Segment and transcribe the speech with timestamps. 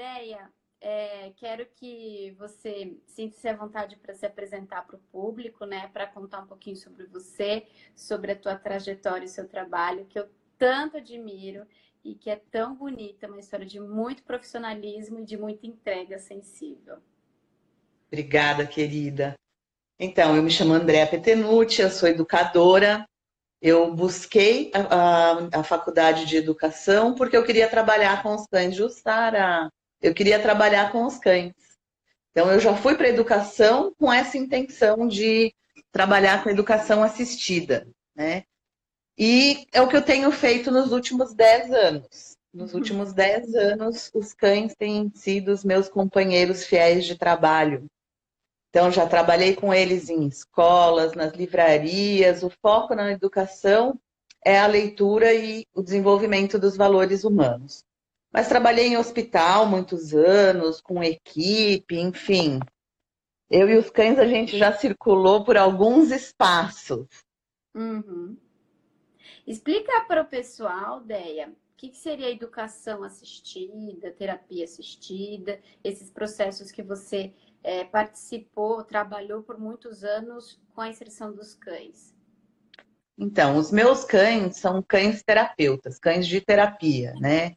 [0.00, 0.50] Deia,
[0.80, 5.90] é, quero que você sinta-se à vontade para se apresentar para o público, né?
[5.92, 10.26] Para contar um pouquinho sobre você, sobre a tua trajetória e seu trabalho, que eu
[10.56, 11.66] tanto admiro
[12.02, 16.96] e que é tão bonita, uma história de muito profissionalismo e de muita entrega sensível.
[18.06, 19.34] Obrigada, querida.
[19.98, 23.04] Então, eu me chamo Andréa Petenucci, eu sou educadora.
[23.60, 28.74] Eu busquei a, a, a, faculdade de educação porque eu queria trabalhar com os cães,
[28.74, 29.68] Justara.
[30.00, 31.54] Eu queria trabalhar com os cães.
[32.30, 35.54] Então, eu já fui para a educação com essa intenção de
[35.92, 38.44] trabalhar com educação assistida, né?
[39.18, 42.36] E é o que eu tenho feito nos últimos 10 anos.
[42.52, 47.86] Nos últimos 10 anos, os cães têm sido os meus companheiros fiéis de trabalho.
[48.70, 52.42] Então, já trabalhei com eles em escolas, nas livrarias.
[52.42, 53.98] O foco na educação
[54.44, 57.84] é a leitura e o desenvolvimento dos valores humanos.
[58.32, 62.60] Mas trabalhei em hospital muitos anos, com equipe, enfim.
[63.50, 67.08] Eu e os cães, a gente já circulou por alguns espaços.
[67.74, 68.36] Uhum.
[69.44, 76.82] Explica para o pessoal, Deia, o que seria educação assistida, terapia assistida, esses processos que
[76.82, 77.32] você
[77.64, 82.14] é, participou, trabalhou por muitos anos com a inserção dos cães?
[83.18, 87.56] Então, os meus cães são cães terapeutas, cães de terapia, né?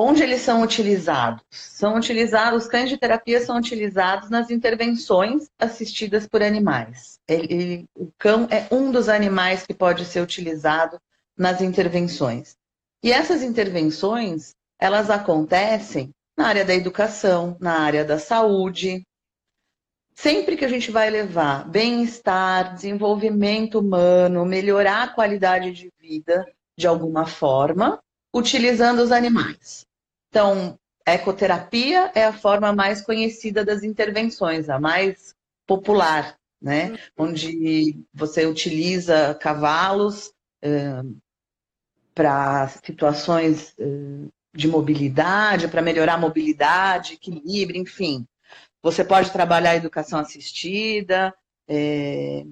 [0.00, 1.42] Onde eles são utilizados?
[1.50, 7.18] São utilizados, os cães de terapia são utilizados nas intervenções assistidas por animais.
[7.26, 11.00] Ele, o cão é um dos animais que pode ser utilizado
[11.36, 12.54] nas intervenções.
[13.02, 19.04] E essas intervenções, elas acontecem na área da educação, na área da saúde.
[20.14, 26.46] Sempre que a gente vai levar bem-estar, desenvolvimento humano, melhorar a qualidade de vida
[26.78, 27.98] de alguma forma,
[28.32, 29.87] utilizando os animais.
[30.28, 35.34] Então, ecoterapia é a forma mais conhecida das intervenções, a mais
[35.66, 36.90] popular, né?
[36.90, 36.98] Uhum.
[37.28, 40.28] Onde você utiliza cavalos
[40.64, 41.16] uh,
[42.14, 48.26] para situações uh, de mobilidade, para melhorar a mobilidade, equilíbrio, enfim.
[48.82, 51.34] Você pode trabalhar a educação assistida.
[51.68, 52.44] É...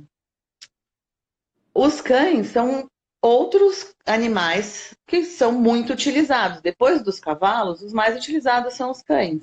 [1.75, 2.89] Os cães são
[3.27, 6.61] outros animais que são muito utilizados.
[6.61, 9.43] Depois dos cavalos, os mais utilizados são os cães.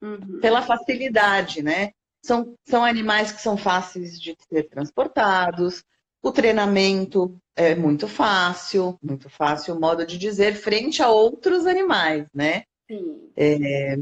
[0.00, 0.40] Uhum.
[0.40, 1.92] Pela facilidade, né?
[2.24, 5.84] São, são animais que são fáceis de ser transportados,
[6.22, 12.62] o treinamento é muito fácil, muito fácil, modo de dizer, frente a outros animais, né?
[12.88, 13.32] Sim.
[13.36, 13.96] É,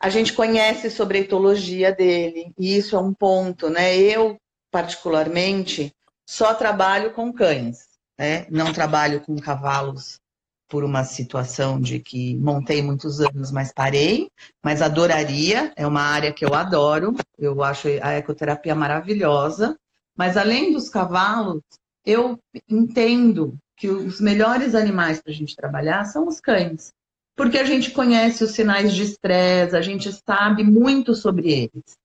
[0.00, 3.94] a gente conhece sobre a etologia dele, e isso é um ponto, né?
[3.94, 4.38] Eu,
[4.70, 5.92] particularmente,
[6.26, 7.85] só trabalho com cães,
[8.18, 8.46] né?
[8.50, 10.20] Não trabalho com cavalos
[10.68, 14.28] por uma situação de que montei muitos anos, mas parei,
[14.62, 19.78] mas adoraria, é uma área que eu adoro, eu acho a ecoterapia maravilhosa,
[20.16, 21.62] mas além dos cavalos,
[22.04, 22.38] eu
[22.68, 26.92] entendo que os melhores animais para a gente trabalhar são os cães.
[27.36, 31.96] Porque a gente conhece os sinais de estresse, a gente sabe muito sobre eles.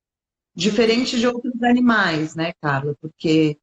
[0.53, 2.93] Diferente de outros animais, né, Carla?
[2.99, 3.57] Porque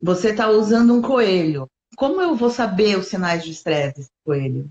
[0.00, 1.68] você está usando um coelho.
[1.96, 4.70] Como eu vou saber os sinais de estresse desse coelho?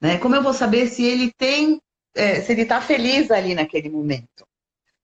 [0.00, 0.18] Né?
[0.18, 1.80] Como eu vou saber se ele tem,
[2.14, 4.46] é, se ele está feliz ali naquele momento?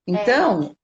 [0.07, 0.77] Então,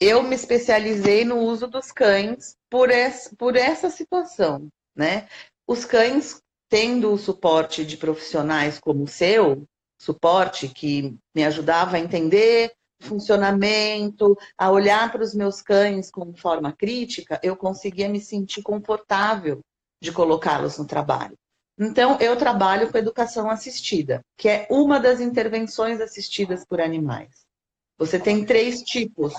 [0.00, 5.28] eu me especializei no uso dos cães por essa, por essa situação, né?
[5.66, 9.64] Os cães, tendo o suporte de profissionais como o seu,
[10.00, 12.72] suporte que me ajudava a entender
[13.02, 19.60] funcionamento, a olhar para os meus cães com forma crítica, eu conseguia me sentir confortável
[20.00, 21.36] de colocá-los no trabalho.
[21.78, 27.30] Então, eu trabalho com educação assistida, que é uma das intervenções assistidas por animais.
[27.98, 29.32] Você tem três tipos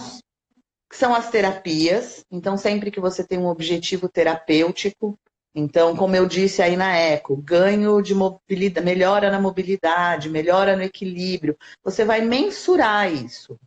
[0.90, 2.26] que são as terapias.
[2.30, 5.18] Então, sempre que você tem um objetivo terapêutico,
[5.54, 10.84] então, como eu disse aí na ECO, ganho de mobilidade, melhora na mobilidade, melhora no
[10.84, 13.60] equilíbrio, você vai mensurar isso.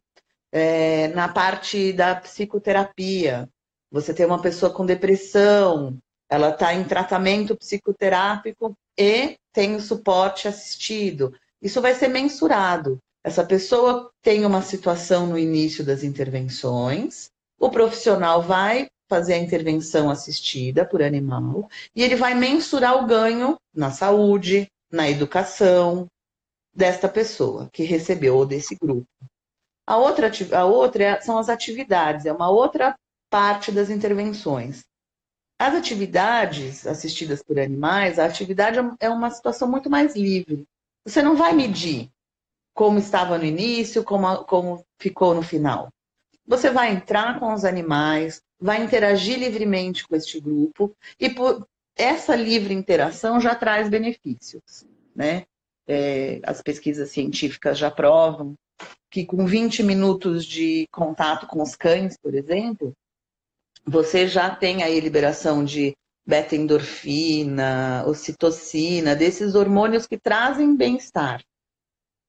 [0.51, 3.49] É, na parte da psicoterapia,
[3.91, 5.99] você tem uma pessoa com depressão,
[6.29, 11.35] ela está em tratamento psicoterápico e tem o suporte assistido.
[11.61, 12.99] Isso vai ser mensurado.
[13.23, 20.11] Essa pessoa tem uma situação no início das intervenções, o profissional vai fazer a intervenção
[20.11, 26.07] assistida por animal e ele vai mensurar o ganho na saúde, na educação
[26.75, 29.07] desta pessoa que recebeu ou desse grupo.
[29.87, 32.95] A outra, a outra é, são as atividades, é uma outra
[33.31, 34.85] parte das intervenções.
[35.65, 40.67] As atividades assistidas por animais, a atividade é uma situação muito mais livre.
[41.07, 42.11] Você não vai medir
[42.75, 45.89] como estava no início, como, como ficou no final.
[46.47, 51.67] Você vai entrar com os animais, vai interagir livremente com este grupo e por
[51.97, 55.47] essa livre interação já traz benefícios, né?
[55.89, 58.55] É, as pesquisas científicas já provam
[59.11, 62.95] que com 20 minutos de contato com os cães, por exemplo,
[63.85, 65.95] você já tem aí liberação de
[66.27, 71.43] beta-endorfina, ocitocina, desses hormônios que trazem bem-estar.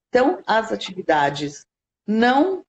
[0.09, 1.65] Então, as atividades
[2.05, 2.63] não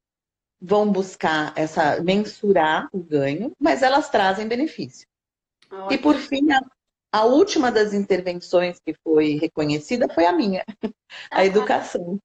[0.60, 5.06] vão buscar essa mensurar o ganho, mas elas trazem benefício.
[5.70, 5.92] Ótimo.
[5.92, 6.60] E por fim, a,
[7.12, 10.64] a, última das intervenções que foi reconhecida foi a minha,
[11.30, 12.18] a educação.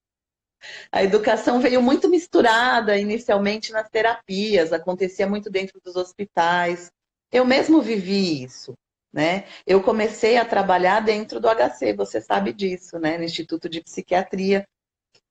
[0.92, 6.92] A educação veio muito misturada inicialmente nas terapias, acontecia muito dentro dos hospitais.
[7.32, 8.74] Eu mesmo vivi isso,
[9.12, 9.46] né?
[9.66, 13.18] Eu comecei a trabalhar dentro do HC, você sabe disso, né?
[13.18, 14.68] No Instituto de Psiquiatria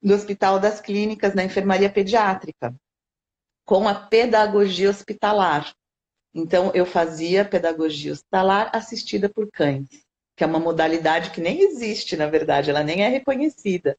[0.03, 2.75] do Hospital das Clínicas, na enfermaria pediátrica,
[3.65, 5.73] com a pedagogia hospitalar.
[6.35, 9.89] Então, eu fazia pedagogia hospitalar assistida por cães,
[10.37, 13.97] que é uma modalidade que nem existe, na verdade, ela nem é reconhecida.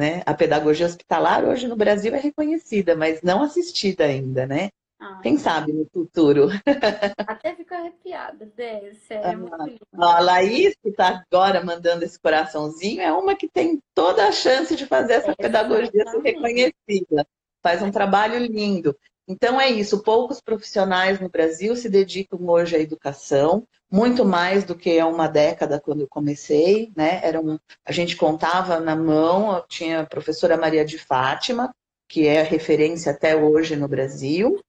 [0.00, 0.22] Né?
[0.24, 4.70] A pedagogia hospitalar hoje no Brasil é reconhecida, mas não assistida ainda, né?
[4.98, 6.48] Ah, Quem sabe no futuro.
[7.18, 9.50] Até fico arrepiada, Dé, sério.
[9.92, 14.32] Ah, a Laís, que está agora mandando esse coraçãozinho, é uma que tem toda a
[14.32, 17.26] chance de fazer essa é, pedagogia ser reconhecida.
[17.62, 18.96] Faz um trabalho lindo.
[19.30, 24.74] Então é isso, poucos profissionais no Brasil se dedicam hoje à educação, muito mais do
[24.74, 27.20] que há uma década quando eu comecei, né?
[27.22, 31.72] Era um, a gente contava na mão, tinha a professora Maria de Fátima,
[32.08, 34.60] que é a referência até hoje no Brasil,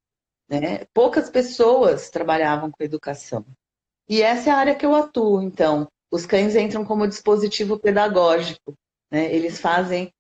[0.48, 0.86] né?
[0.94, 3.44] Poucas pessoas trabalhavam com educação.
[4.08, 5.88] E essa é a área que eu atuo, então.
[6.12, 8.76] Os cães entram como dispositivo pedagógico,
[9.10, 9.34] né?
[9.34, 10.14] Eles fazem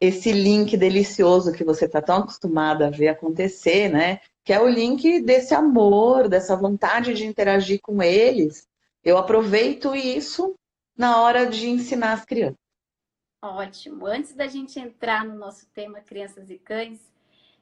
[0.00, 4.20] esse link delicioso que você está tão acostumada a ver acontecer, né?
[4.42, 8.66] Que é o link desse amor, dessa vontade de interagir com eles.
[9.04, 10.54] Eu aproveito isso
[10.96, 12.58] na hora de ensinar as crianças.
[13.42, 14.06] Ótimo.
[14.06, 17.00] Antes da gente entrar no nosso tema crianças e cães,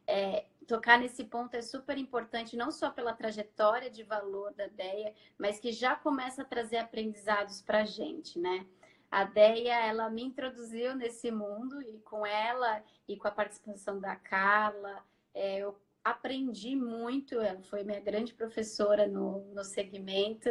[0.06, 5.14] é, tocar nesse ponto é super importante, não só pela trajetória de valor da ideia,
[5.36, 8.66] mas que já começa a trazer aprendizados para a gente, né?
[9.10, 14.14] A Deia, ela me introduziu nesse mundo e com ela e com a participação da
[14.16, 15.02] Carla,
[15.34, 17.40] é, eu aprendi muito.
[17.40, 20.50] Ela foi minha grande professora no, no segmento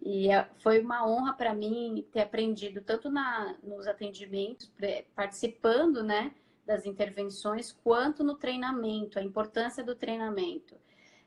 [0.00, 4.72] e é, foi uma honra para mim ter aprendido tanto na, nos atendimentos,
[5.14, 6.32] participando, né,
[6.64, 10.76] das intervenções, quanto no treinamento, a importância do treinamento.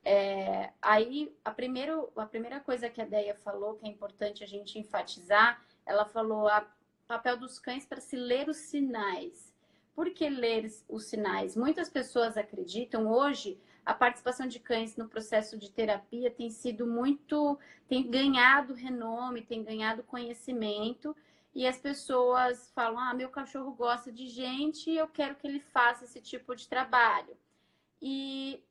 [0.04, 4.48] É, aí, a, primeiro, a primeira coisa que a Deia falou, que é importante a
[4.48, 6.62] gente enfatizar, ela falou o
[7.08, 9.54] papel dos cães para se ler os sinais.
[9.94, 11.56] Por que ler os sinais?
[11.56, 17.58] Muitas pessoas acreditam hoje a participação de cães no processo de terapia tem sido muito,
[17.88, 21.16] tem ganhado renome, tem ganhado conhecimento
[21.54, 26.06] e as pessoas falam: "Ah, meu cachorro gosta de gente, eu quero que ele faça
[26.06, 27.36] esse tipo de trabalho".
[28.02, 28.64] E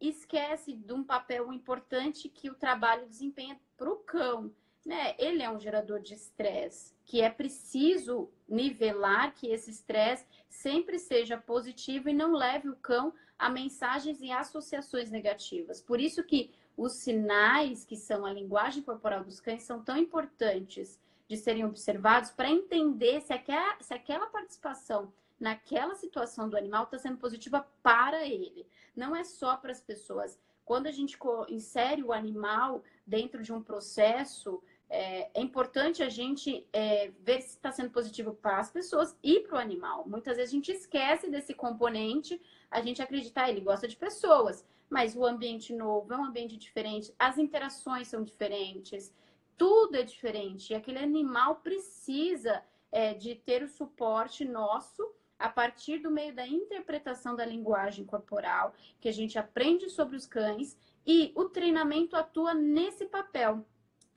[0.00, 4.52] esquece de um papel importante que o trabalho desempenha para o cão
[4.84, 10.98] né, ele é um gerador de estresse, que é preciso nivelar que esse estresse sempre
[10.98, 15.80] seja positivo e não leve o cão a mensagens e associações negativas.
[15.80, 20.98] Por isso que os sinais, que são a linguagem corporal dos cães, são tão importantes
[21.28, 23.34] de serem observados para entender se
[23.80, 28.66] se aquela participação naquela situação do animal está sendo positiva para ele.
[28.96, 30.38] Não é só para as pessoas.
[30.68, 36.66] Quando a gente insere o animal dentro de um processo é, é importante a gente
[36.74, 40.06] é, ver se está sendo positivo para as pessoas e para o animal.
[40.06, 42.38] Muitas vezes a gente esquece desse componente,
[42.70, 47.14] a gente acredita, ele gosta de pessoas, mas o ambiente novo é um ambiente diferente,
[47.18, 49.10] as interações são diferentes,
[49.56, 50.74] tudo é diferente.
[50.74, 55.02] E aquele animal precisa é, de ter o suporte nosso
[55.38, 60.26] a partir do meio da interpretação da linguagem corporal, que a gente aprende sobre os
[60.26, 60.76] cães,
[61.06, 63.64] e o treinamento atua nesse papel.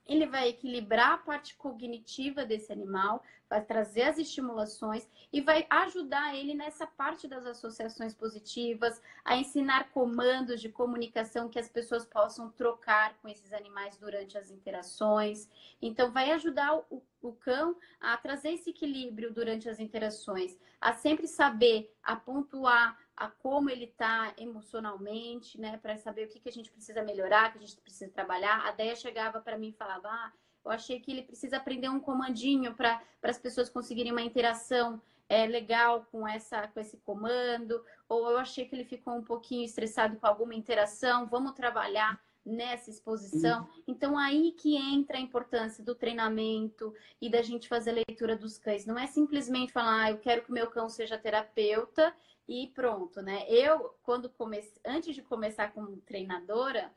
[0.05, 6.33] Ele vai equilibrar a parte cognitiva desse animal, vai trazer as estimulações e vai ajudar
[6.33, 12.49] ele nessa parte das associações positivas, a ensinar comandos de comunicação que as pessoas possam
[12.49, 15.49] trocar com esses animais durante as interações.
[15.81, 21.27] Então, vai ajudar o, o cão a trazer esse equilíbrio durante as interações, a sempre
[21.27, 26.53] saber, a pontuar a como ele está emocionalmente, né, para saber o que, que a
[26.53, 28.65] gente precisa melhorar, que a gente precisa trabalhar.
[28.65, 30.31] A Deia chegava para mim e falava: ah,
[30.63, 35.45] eu achei que ele precisa aprender um comandinho para as pessoas conseguirem uma interação é,
[35.47, 40.17] legal com, essa, com esse comando, ou eu achei que ele ficou um pouquinho estressado
[40.17, 43.61] com alguma interação, vamos trabalhar nessa exposição.
[43.61, 43.83] Uhum.
[43.87, 48.57] Então, aí que entra a importância do treinamento e da gente fazer a leitura dos
[48.57, 48.85] cães.
[48.85, 52.13] Não é simplesmente falar, ah, eu quero que o meu cão seja terapeuta
[52.47, 53.45] e pronto, né?
[53.47, 56.91] Eu, quando comecei, antes de começar como treinadora,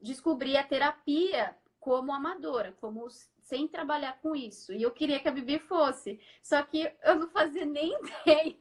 [0.00, 3.08] descobri a terapia como amadora, como
[3.40, 4.72] sem trabalhar com isso.
[4.72, 6.20] E eu queria que a Bibi fosse.
[6.42, 8.56] Só que eu não fazia nem ideia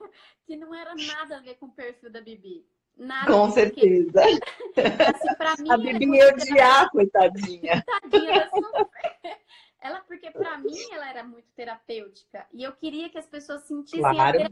[0.45, 2.65] que não era nada a ver com o perfil da Bibi.
[2.97, 3.31] Nada.
[3.31, 4.19] Com certeza.
[4.19, 7.83] assim, mim, a Bibi ia odiar, coitadinha.
[8.01, 8.49] Coitadinha,
[9.79, 12.45] ela, porque para mim ela era muito terapêutica.
[12.51, 14.43] E eu queria que as pessoas sentissem claro.
[14.43, 14.49] a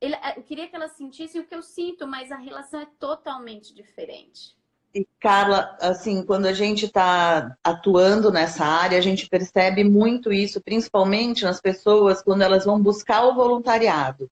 [0.00, 4.56] eu queria que elas sentissem o que eu sinto, mas a relação é totalmente diferente.
[4.98, 10.60] E, Carla, assim, quando a gente está atuando nessa área, a gente percebe muito isso,
[10.60, 14.28] principalmente nas pessoas quando elas vão buscar o voluntariado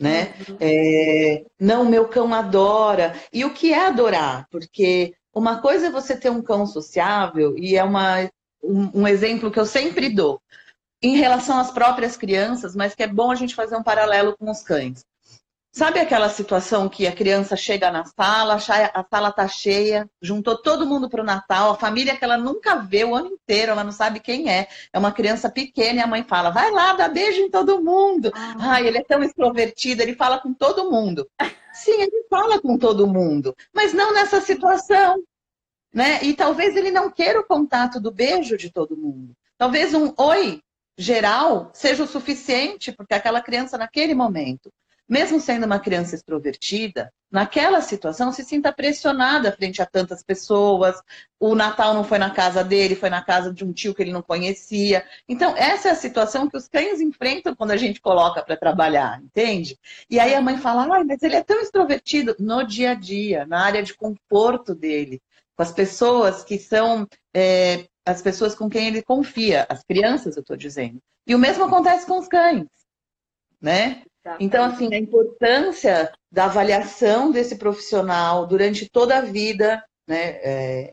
[0.00, 0.32] né?
[0.48, 0.56] Uhum.
[0.58, 3.14] É, não, meu cão adora.
[3.30, 4.48] E o que é adorar?
[4.50, 8.22] Porque uma coisa é você ter um cão sociável, e é uma,
[8.64, 10.40] um, um exemplo que eu sempre dou,
[11.02, 14.50] em relação às próprias crianças, mas que é bom a gente fazer um paralelo com
[14.50, 15.04] os cães.
[15.72, 20.84] Sabe aquela situação que a criança chega na sala, a sala tá cheia, juntou todo
[20.84, 23.92] mundo para o Natal, a família que ela nunca vê o ano inteiro, ela não
[23.92, 24.66] sabe quem é.
[24.92, 28.32] É uma criança pequena e a mãe fala: vai lá, dá beijo em todo mundo.
[28.34, 28.56] Ah.
[28.58, 31.30] Ai, ele é tão extrovertido, ele fala com todo mundo.
[31.72, 35.22] Sim, ele fala com todo mundo, mas não nessa situação.
[35.94, 36.22] Né?
[36.22, 39.34] E talvez ele não queira o contato do beijo de todo mundo.
[39.56, 40.60] Talvez um oi
[40.98, 44.70] geral seja o suficiente, porque aquela criança, naquele momento,
[45.10, 51.02] mesmo sendo uma criança extrovertida, naquela situação se sinta pressionada frente a tantas pessoas.
[51.38, 54.12] O Natal não foi na casa dele, foi na casa de um tio que ele
[54.12, 55.04] não conhecia.
[55.28, 59.20] Então, essa é a situação que os cães enfrentam quando a gente coloca para trabalhar,
[59.20, 59.76] entende?
[60.08, 63.44] E aí a mãe fala: ai, mas ele é tão extrovertido no dia a dia,
[63.46, 65.20] na área de conforto dele,
[65.56, 67.08] com as pessoas que são.
[67.34, 71.00] É, as pessoas com quem ele confia, as crianças, eu estou dizendo.
[71.26, 72.66] E o mesmo acontece com os cães,
[73.60, 74.02] né?
[74.38, 80.38] Então, assim, a importância da avaliação desse profissional durante toda a vida, né?
[80.42, 80.90] É,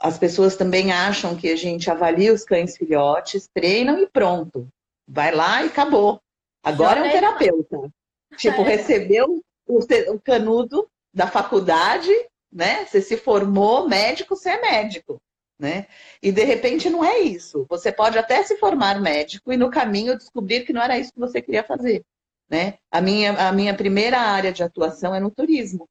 [0.00, 4.68] as pessoas também acham que a gente avalia os cães filhotes, treinam e pronto.
[5.08, 6.20] Vai lá e acabou.
[6.62, 7.90] Agora é um terapeuta.
[8.36, 9.78] Tipo, recebeu o,
[10.12, 12.10] o canudo da faculdade,
[12.52, 12.84] né?
[12.84, 15.20] Você se formou médico, você é médico.
[15.58, 15.88] Né?
[16.22, 17.66] E de repente não é isso.
[17.68, 21.18] Você pode até se formar médico e no caminho descobrir que não era isso que
[21.18, 22.04] você queria fazer.
[22.48, 22.78] Né?
[22.90, 25.88] A, minha, a minha primeira área de atuação é no turismo.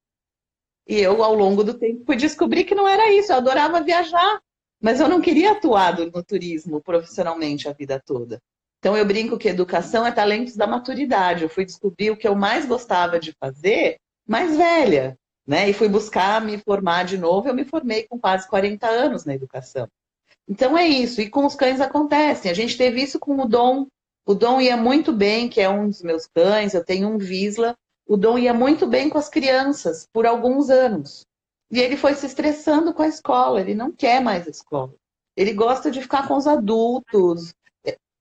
[0.87, 3.31] E eu, ao longo do tempo, fui descobrir que não era isso.
[3.31, 4.41] Eu adorava viajar,
[4.81, 8.41] mas eu não queria atuar no turismo profissionalmente a vida toda.
[8.79, 11.43] Então, eu brinco que educação é talentos da maturidade.
[11.43, 15.69] Eu fui descobrir o que eu mais gostava de fazer mais velha, né?
[15.69, 17.47] E fui buscar me formar de novo.
[17.47, 19.87] Eu me formei com quase 40 anos na educação.
[20.47, 21.19] Então, é isso.
[21.19, 22.49] E com os cães acontece.
[22.49, 23.87] A gente teve isso com o Dom
[24.27, 27.77] o Dom ia muito bem, que é um dos meus cães, eu tenho um Visla.
[28.05, 31.25] O Dom ia muito bem com as crianças por alguns anos.
[31.71, 34.93] E ele foi se estressando com a escola, ele não quer mais a escola.
[35.33, 37.53] Ele gosta de ficar com os adultos.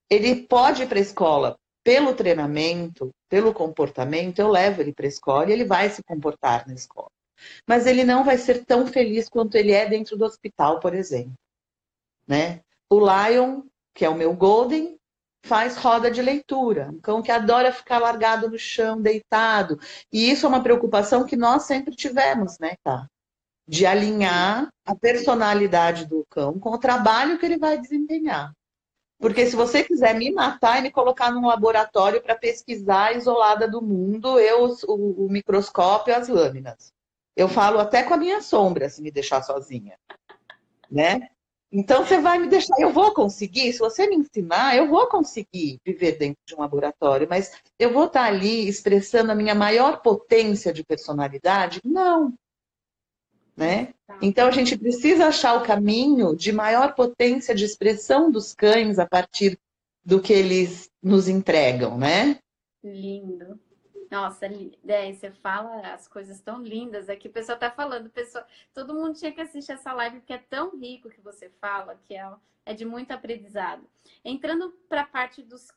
[0.08, 5.08] Ele pode ir para a escola pelo treinamento, pelo comportamento, eu levo ele para a
[5.08, 7.10] escola e ele vai se comportar na escola.
[7.66, 11.34] Mas ele não vai ser tão feliz quanto ele é dentro do hospital, por exemplo.
[12.28, 12.60] Né?
[12.88, 14.96] O Lion, que é o meu Golden,
[15.46, 16.90] faz roda de leitura.
[16.92, 19.78] Um cão que adora ficar largado no chão, deitado.
[20.12, 23.06] E isso é uma preocupação que nós sempre tivemos, né, tá?
[23.66, 28.52] De alinhar a personalidade do cão com o trabalho que ele vai desempenhar.
[29.18, 33.80] Porque se você quiser me matar e me colocar num laboratório para pesquisar isolada do
[33.80, 36.92] mundo, eu, o, o microscópio as lâminas.
[37.34, 39.98] Eu falo até com a minha sombra se me deixar sozinha.
[40.90, 41.28] Né?
[41.78, 45.78] Então você vai me deixar, eu vou conseguir, se você me ensinar, eu vou conseguir
[45.84, 50.72] viver dentro de um laboratório, mas eu vou estar ali expressando a minha maior potência
[50.72, 51.82] de personalidade?
[51.84, 52.32] Não.
[53.54, 53.92] Né?
[54.06, 54.18] Tá.
[54.22, 59.04] Então a gente precisa achar o caminho de maior potência de expressão dos cães a
[59.04, 59.58] partir
[60.02, 62.38] do que eles nos entregam, né?
[62.82, 63.60] Lindo.
[64.16, 67.28] Nossa, é, você fala as coisas tão lindas aqui.
[67.28, 70.74] O pessoal tá falando, pessoal, todo mundo tinha que assistir essa live porque é tão
[70.74, 72.26] rico que você fala, que é,
[72.64, 73.86] é de muito aprendizado.
[74.24, 75.68] Entrando para a parte dos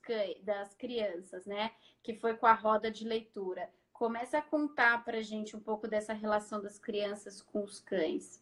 [0.42, 1.72] das crianças, né?
[2.02, 3.70] Que foi com a roda de leitura.
[3.92, 8.42] Começa a contar para gente um pouco dessa relação das crianças com os cães.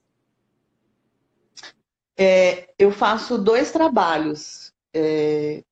[2.16, 4.72] É, eu faço dois trabalhos.
[4.94, 5.64] É,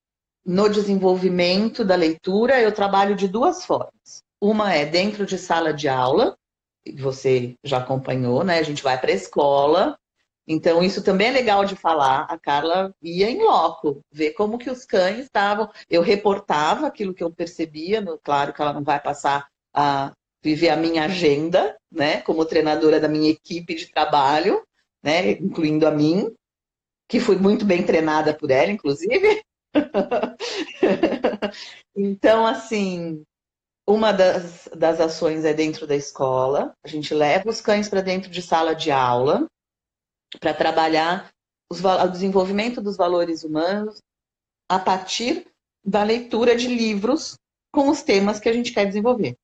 [0.46, 4.22] no desenvolvimento da leitura, eu trabalho de duas formas.
[4.40, 6.36] Uma é dentro de sala de aula,
[6.96, 8.58] você já acompanhou, né?
[8.60, 9.98] A gente vai para a escola.
[10.46, 12.26] Então, isso também é legal de falar.
[12.30, 15.68] A Carla ia em loco, ver como que os cães estavam.
[15.90, 20.76] Eu reportava aquilo que eu percebia, claro que ela não vai passar a viver a
[20.76, 22.20] minha agenda, né?
[22.20, 24.62] Como treinadora da minha equipe de trabalho,
[25.02, 25.32] né?
[25.32, 26.32] Incluindo a mim,
[27.08, 29.42] que fui muito bem treinada por ela, inclusive.
[31.94, 33.22] então, assim,
[33.86, 36.74] uma das, das ações é dentro da escola.
[36.84, 39.46] A gente leva os cães para dentro de sala de aula
[40.40, 41.30] para trabalhar
[41.70, 44.00] os, o desenvolvimento dos valores humanos
[44.68, 45.46] a partir
[45.84, 47.36] da leitura de livros
[47.72, 49.36] com os temas que a gente quer desenvolver.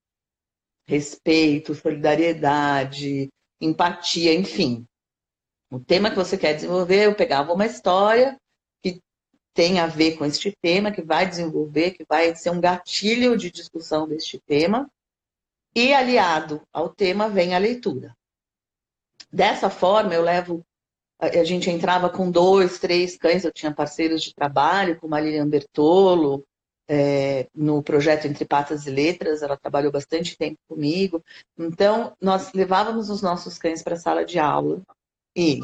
[0.88, 3.28] Respeito, solidariedade,
[3.60, 4.84] empatia, enfim.
[5.70, 8.36] O tema que você quer desenvolver, eu pegava uma história
[9.54, 13.50] tem a ver com este tema, que vai desenvolver, que vai ser um gatilho de
[13.50, 14.90] discussão deste tema.
[15.74, 18.14] E aliado ao tema vem a leitura.
[19.32, 20.64] Dessa forma, eu levo.
[21.18, 25.48] A gente entrava com dois, três cães, eu tinha parceiros de trabalho, como a Lilian
[25.48, 26.44] Bertolo,
[26.88, 31.24] é, no projeto Entre Patas e Letras, ela trabalhou bastante tempo comigo.
[31.56, 34.82] Então, nós levávamos os nossos cães para a sala de aula
[35.36, 35.60] e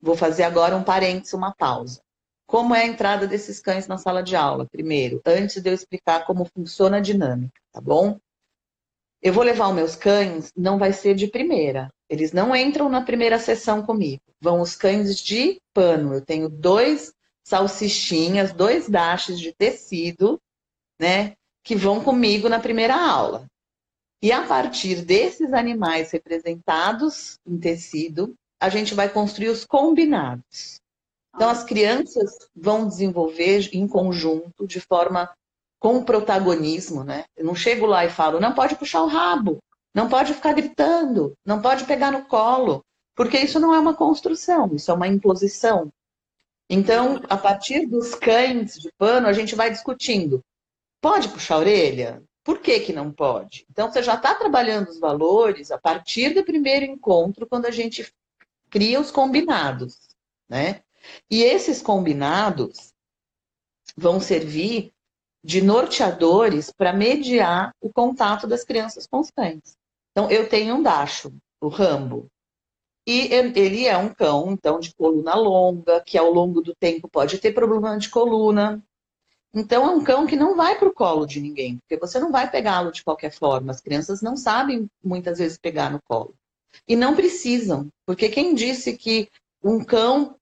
[0.00, 2.02] vou fazer agora um parênteses, uma pausa.
[2.46, 6.24] Como é a entrada desses cães na sala de aula, primeiro, antes de eu explicar
[6.24, 8.18] como funciona a dinâmica, tá bom?
[9.20, 11.90] Eu vou levar os meus cães, não vai ser de primeira.
[12.08, 14.22] Eles não entram na primeira sessão comigo.
[14.40, 16.14] Vão os cães de pano.
[16.14, 17.12] Eu tenho dois
[17.42, 20.40] salsichinhas, dois dashes de tecido,
[21.00, 21.34] né?
[21.64, 23.46] Que vão comigo na primeira aula.
[24.22, 30.80] E a partir desses animais representados em tecido, a gente vai construir os combinados.
[31.36, 35.30] Então, as crianças vão desenvolver em conjunto, de forma
[35.78, 37.26] com protagonismo, né?
[37.36, 39.58] Eu não chego lá e falo, não pode puxar o rabo,
[39.94, 42.82] não pode ficar gritando, não pode pegar no colo,
[43.14, 45.92] porque isso não é uma construção, isso é uma imposição.
[46.70, 50.40] Então, a partir dos cães de pano, a gente vai discutindo.
[51.02, 52.22] Pode puxar a orelha?
[52.42, 53.66] Por que, que não pode?
[53.70, 58.10] Então, você já está trabalhando os valores a partir do primeiro encontro, quando a gente
[58.70, 59.98] cria os combinados,
[60.48, 60.80] né?
[61.30, 62.92] E esses combinados
[63.96, 64.92] vão servir
[65.44, 69.76] de norteadores para mediar o contato das crianças com os cães.
[70.10, 72.26] Então, eu tenho um Dacho, o Rambo.
[73.06, 77.38] E ele é um cão, então, de coluna longa, que ao longo do tempo pode
[77.38, 78.82] ter problema de coluna.
[79.54, 82.32] Então, é um cão que não vai para o colo de ninguém, porque você não
[82.32, 83.70] vai pegá-lo de qualquer forma.
[83.70, 86.34] As crianças não sabem, muitas vezes, pegar no colo.
[86.88, 89.30] E não precisam, porque quem disse que
[89.62, 90.36] um cão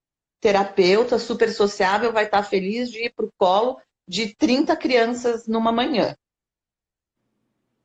[0.45, 5.73] terapeuta super sociável vai estar feliz de ir para o colo de 30 crianças numa
[5.73, 6.15] manhã.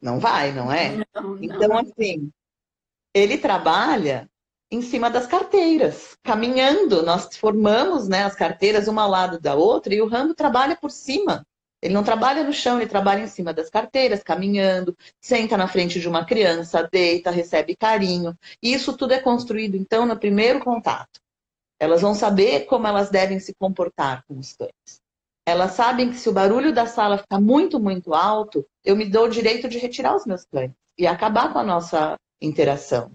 [0.01, 1.05] Não vai, não é?
[1.15, 1.37] Não, não.
[1.41, 2.29] Então, assim,
[3.13, 4.29] ele trabalha
[4.69, 7.01] em cima das carteiras, caminhando.
[7.01, 10.91] Nós formamos né, as carteiras uma ao lado da outra e o Rambo trabalha por
[10.91, 11.47] cima.
[11.81, 15.97] Ele não trabalha no chão, ele trabalha em cima das carteiras, caminhando, senta na frente
[15.97, 18.37] de uma criança, deita, recebe carinho.
[18.61, 21.21] E isso tudo é construído, então, no primeiro contato.
[21.79, 25.01] Elas vão saber como elas devem se comportar com os cães.
[25.47, 29.25] Elas sabem que se o barulho da sala ficar muito, muito alto, eu me dou
[29.25, 33.11] o direito de retirar os meus cães e acabar com a nossa interação.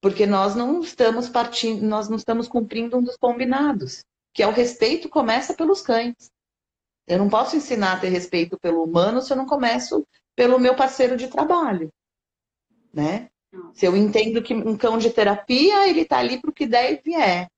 [0.00, 4.52] Porque nós não estamos partindo, nós não estamos cumprindo um dos combinados, que é o
[4.52, 6.14] respeito começa pelos cães.
[7.06, 10.76] Eu não posso ensinar a ter respeito pelo humano se eu não começo pelo meu
[10.76, 11.90] parceiro de trabalho,
[12.92, 13.28] né?
[13.74, 16.92] Se eu entendo que um cão de terapia, ele está ali para o que der
[16.92, 17.48] e vier.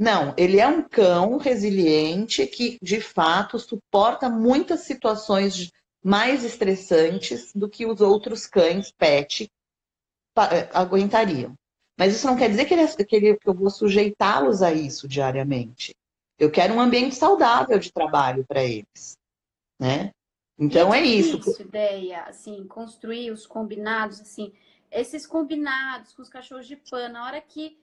[0.00, 5.70] Não, ele é um cão resiliente que, de fato, suporta muitas situações
[6.02, 9.46] mais estressantes do que os outros cães pet
[10.38, 11.52] eh, aguentariam.
[11.98, 14.72] Mas isso não quer dizer que, ele, é, que, ele, que eu vou sujeitá-los a
[14.72, 15.94] isso diariamente.
[16.38, 19.18] Eu quero um ambiente saudável de trabalho para eles,
[19.78, 20.12] né?
[20.58, 21.36] Então é, é isso.
[21.40, 24.50] Isso, ideia, assim, construir os combinados, assim,
[24.90, 27.78] esses combinados com os cachorros de pano, na hora que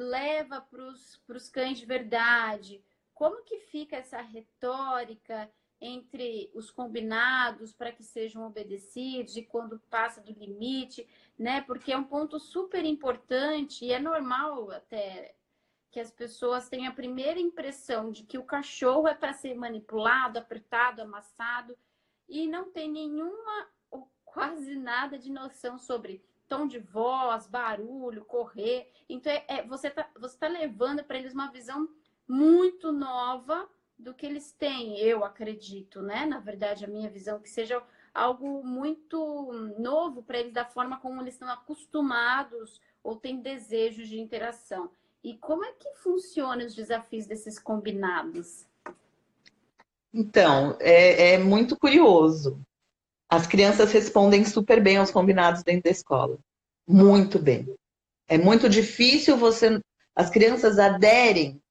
[0.00, 2.82] leva para os cães de verdade?
[3.14, 10.20] Como que fica essa retórica entre os combinados para que sejam obedecidos e quando passa
[10.20, 11.08] do limite,
[11.38, 11.62] né?
[11.62, 15.34] Porque é um ponto super importante e é normal até
[15.90, 20.38] que as pessoas tenham a primeira impressão de que o cachorro é para ser manipulado,
[20.38, 21.76] apertado, amassado
[22.28, 28.92] e não tem nenhuma ou quase nada de noção sobre tom de voz, barulho, correr.
[29.08, 31.88] Então, é, é você está você tá levando para eles uma visão
[32.28, 36.26] muito nova do que eles têm, eu acredito, né?
[36.26, 37.82] Na verdade, a minha visão que seja
[38.12, 44.18] algo muito novo para eles da forma como eles estão acostumados ou têm desejos de
[44.18, 44.90] interação.
[45.22, 48.66] E como é que funcionam os desafios desses combinados?
[50.12, 52.58] Então, é, é muito curioso.
[53.30, 56.36] As crianças respondem super bem aos combinados dentro da escola.
[56.86, 57.72] Muito bem.
[58.26, 59.80] É muito difícil você.
[60.16, 61.62] As crianças aderem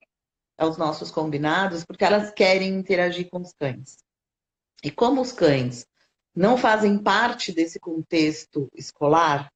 [0.57, 3.97] aos nossos combinados porque elas querem interagir com os cães.
[4.81, 5.85] E como os cães
[6.33, 9.51] não fazem parte desse contexto escolar,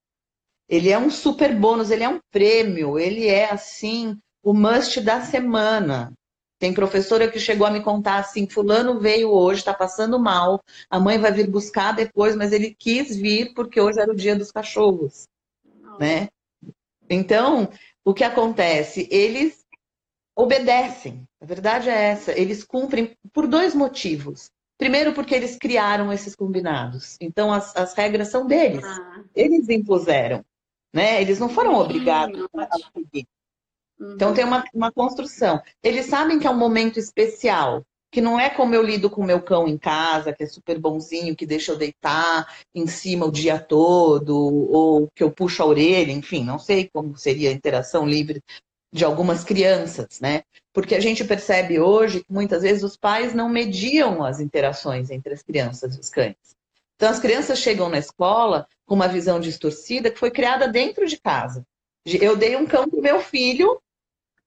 [0.68, 5.22] ele é um super bônus, ele é um prêmio, ele é assim o must da
[5.22, 6.12] semana.
[6.64, 10.98] Tem professora que chegou a me contar assim: Fulano veio hoje, está passando mal, a
[10.98, 14.50] mãe vai vir buscar depois, mas ele quis vir porque hoje era o dia dos
[14.50, 15.28] cachorros,
[16.00, 16.30] né?
[17.10, 17.70] Então,
[18.02, 19.10] o que acontece?
[19.12, 19.66] Eles
[20.34, 21.28] obedecem.
[21.42, 22.32] A verdade é essa.
[22.32, 24.50] Eles cumprem por dois motivos.
[24.78, 27.18] Primeiro, porque eles criaram esses combinados.
[27.20, 28.86] Então, as, as regras são deles.
[28.86, 29.22] Ah.
[29.36, 30.46] Eles impuseram.
[30.94, 31.22] Né?
[31.22, 33.28] Eles não foram obrigados a seguir.
[34.16, 35.62] Então, tem uma, uma construção.
[35.82, 37.84] Eles sabem que é um momento especial.
[38.12, 40.78] Que não é como eu lido com o meu cão em casa, que é super
[40.78, 45.66] bonzinho, que deixa eu deitar em cima o dia todo, ou que eu puxo a
[45.66, 48.40] orelha, enfim, não sei como seria a interação livre
[48.94, 50.44] de algumas crianças, né?
[50.72, 55.34] Porque a gente percebe hoje que muitas vezes os pais não mediam as interações entre
[55.34, 56.36] as crianças e os cães.
[56.96, 61.20] Então as crianças chegam na escola com uma visão distorcida que foi criada dentro de
[61.20, 61.66] casa.
[62.06, 63.82] Eu dei um cão pro meu filho,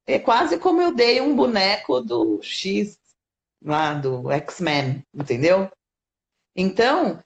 [0.07, 2.99] é quase como eu dei um boneco do X
[3.63, 5.71] lá do X-Men, entendeu?
[6.55, 7.23] Então,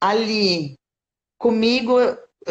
[0.00, 0.74] ali
[1.38, 1.98] comigo,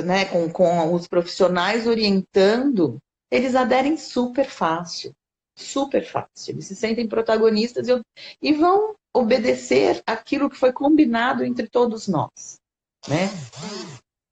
[0.04, 3.00] né, com, com os profissionais orientando,
[3.32, 5.12] eles aderem super fácil.
[5.58, 6.54] Super fácil.
[6.54, 8.02] Eles se sentem protagonistas e,
[8.42, 12.60] e vão obedecer aquilo que foi combinado entre todos nós.
[13.08, 13.30] Né?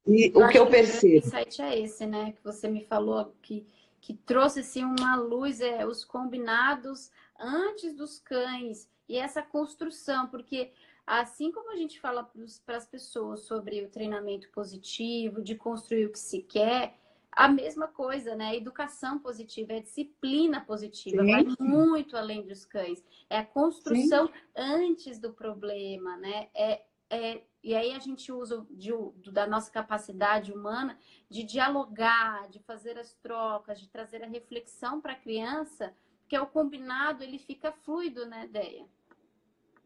[0.08, 1.28] E eu o que eu percebo.
[1.28, 2.32] O site é esse, né?
[2.32, 3.66] Que você me falou que,
[4.02, 10.72] que trouxe assim, uma luz, é, os combinados antes dos cães e essa construção, porque
[11.06, 12.30] assim como a gente fala
[12.66, 17.00] para as pessoas sobre o treinamento positivo, de construir o que se quer,
[17.32, 18.50] a mesma coisa, né?
[18.50, 21.32] A educação positiva, é disciplina positiva, Sim.
[21.32, 23.04] vai muito além dos cães.
[23.30, 24.34] É a construção Sim.
[24.56, 26.50] antes do problema, né?
[26.54, 28.92] É, é, e aí a gente usa de,
[29.32, 30.98] da nossa capacidade humana
[31.30, 35.94] de dialogar, de fazer as trocas, de trazer a reflexão para a criança,
[36.28, 38.86] que é o combinado, ele fica fluido, né, Deia?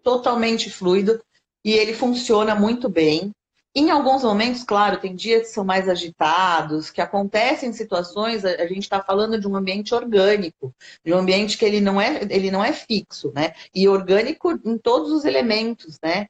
[0.03, 1.23] Totalmente fluido
[1.63, 3.31] e ele funciona muito bem.
[3.75, 8.83] Em alguns momentos, claro, tem dias que são mais agitados, que acontecem situações, a gente
[8.83, 10.71] está falando de um ambiente orgânico,
[11.03, 13.53] de um ambiente que ele não é, ele não é fixo, né?
[13.73, 16.27] E orgânico em todos os elementos, né?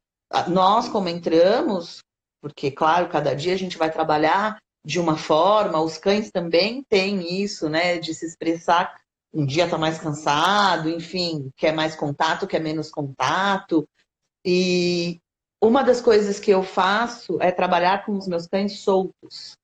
[0.48, 2.00] Nós, como entramos,
[2.42, 7.42] porque, claro, cada dia a gente vai trabalhar de uma forma, os cães também têm
[7.42, 8.00] isso, né?
[8.00, 9.00] De se expressar,
[9.34, 13.88] um dia está mais cansado, enfim, quer mais contato, quer menos contato.
[14.46, 15.22] E,
[15.64, 19.58] uma das coisas que eu faço é trabalhar com os meus cães soltos,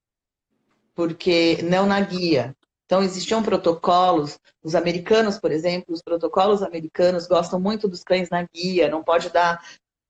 [0.95, 2.55] porque não na guia.
[2.85, 8.43] Então, existiam protocolos, os americanos, por exemplo, os protocolos americanos gostam muito dos cães na
[8.43, 9.61] guia, não pode dar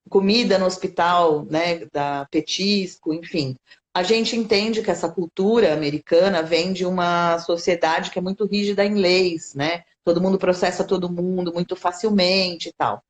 [0.09, 3.55] comida no hospital, né, dar petisco, enfim.
[3.93, 8.83] A gente entende que essa cultura americana vem de uma sociedade que é muito rígida
[8.85, 9.83] em leis, né?
[10.03, 13.03] Todo mundo processa todo mundo muito facilmente e tal.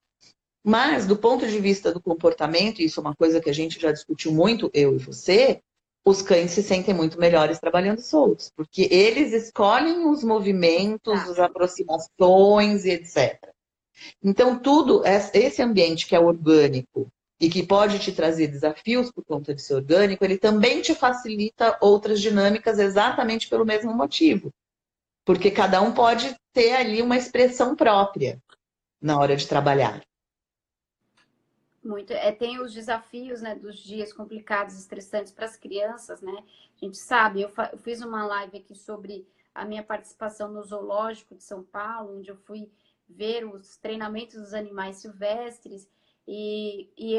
[0.63, 3.91] Mas, do ponto de vista do comportamento, isso é uma coisa que a gente já
[3.91, 5.61] discutiu muito, eu e você,
[6.05, 11.31] os cães se sentem muito melhores trabalhando soltos, porque eles escolhem os movimentos, tá.
[11.31, 13.49] as aproximações e etc.
[14.23, 19.53] Então, tudo, esse ambiente que é orgânico e que pode te trazer desafios por conta
[19.53, 24.51] de ser orgânico, ele também te facilita outras dinâmicas exatamente pelo mesmo motivo.
[25.25, 28.41] Porque cada um pode ter ali uma expressão própria
[29.01, 30.01] na hora de trabalhar.
[31.83, 32.11] Muito.
[32.11, 36.43] É, tem os desafios né, dos dias complicados, estressantes para as crianças, né?
[36.81, 41.35] A gente sabe, eu, eu, fiz uma live aqui sobre a minha participação no Zoológico
[41.35, 42.69] de São Paulo, onde eu fui
[43.09, 45.89] ver os treinamentos dos animais silvestres
[46.27, 47.17] e, e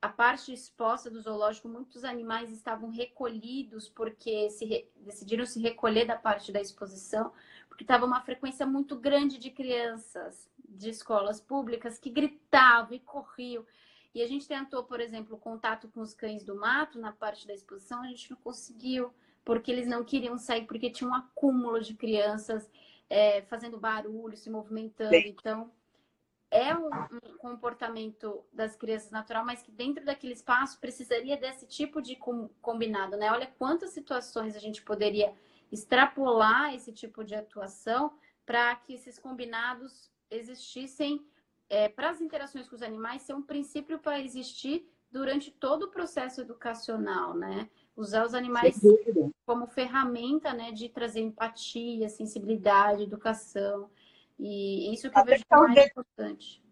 [0.00, 4.88] a parte exposta do zoológico, muitos animais estavam recolhidos porque se re...
[4.96, 7.32] decidiram se recolher da parte da exposição,
[7.68, 13.64] porque estava uma frequência muito grande de crianças de escolas públicas que gritavam e corriam.
[14.14, 17.52] E a gente tentou, por exemplo, contato com os cães do mato na parte da
[17.52, 19.12] exposição, a gente não conseguiu,
[19.44, 22.70] porque eles não queriam sair, porque tinha um acúmulo de crianças
[23.08, 25.10] é, fazendo barulho, se movimentando.
[25.10, 25.28] Sim.
[25.28, 25.70] Então,
[26.50, 32.00] é um, um, comportamento das crianças natural, mas que dentro daquele espaço precisaria desse tipo
[32.00, 33.30] de com, combinado, né?
[33.32, 35.34] Olha quantas situações a gente poderia
[35.70, 38.14] extrapolar esse tipo de atuação
[38.44, 41.26] para que esses combinados existissem
[41.68, 45.90] é, para as interações com os animais ser um princípio para existir durante todo o
[45.90, 47.68] processo educacional, né?
[47.96, 48.78] Usar os animais
[49.46, 53.88] como ferramenta, né, de trazer empatia, sensibilidade, educação.
[54.38, 56.62] E isso que eu vejo mais importante.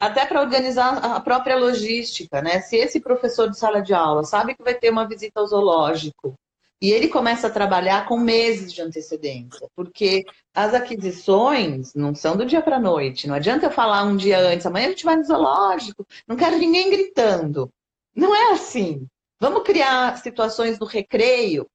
[0.00, 2.60] Até para organizar a própria logística, né?
[2.60, 6.34] Se esse professor de sala de aula sabe que vai ter uma visita ao zoológico
[6.80, 10.24] e ele começa a trabalhar com meses de antecedência, porque
[10.54, 13.28] as aquisições não são do dia para a noite.
[13.28, 16.58] Não adianta eu falar um dia antes, amanhã a gente vai no zoológico, não quero
[16.58, 17.70] ninguém gritando.
[18.14, 19.06] Não é assim.
[19.44, 21.68] Vamos criar situações no recreio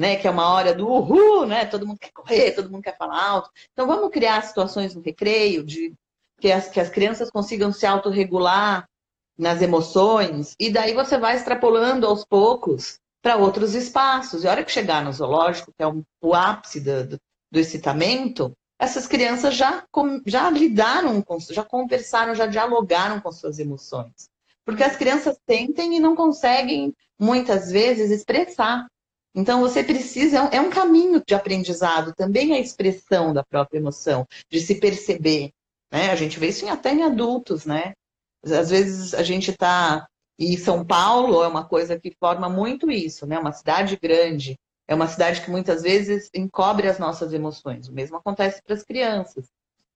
[0.00, 0.16] né?
[0.16, 1.66] Que é uma hora do uhul, né?
[1.66, 3.50] Todo mundo quer correr, todo mundo quer falar alto.
[3.72, 5.92] Então vamos criar situações no recreio de
[6.40, 8.88] que as, que as crianças consigam se autorregular
[9.36, 14.42] nas emoções, e daí você vai extrapolando aos poucos para outros espaços.
[14.42, 17.18] E a hora que chegar no zoológico, que é o ápice do, do,
[17.52, 19.84] do excitamento, essas crianças já,
[20.26, 24.30] já lidaram, com, já conversaram, já dialogaram com suas emoções.
[24.64, 28.86] Porque as crianças sentem e não conseguem, muitas vezes, expressar.
[29.34, 34.26] Então, você precisa, é um é caminho de aprendizado, também a expressão da própria emoção,
[34.50, 35.52] de se perceber.
[35.90, 36.10] Né?
[36.10, 37.92] A gente vê isso até em adultos, né?
[38.44, 40.06] Às vezes a gente está.
[40.38, 43.38] E São Paulo é uma coisa que forma muito isso, né?
[43.38, 44.58] Uma cidade grande.
[44.88, 47.88] É uma cidade que muitas vezes encobre as nossas emoções.
[47.88, 49.48] O mesmo acontece para as crianças.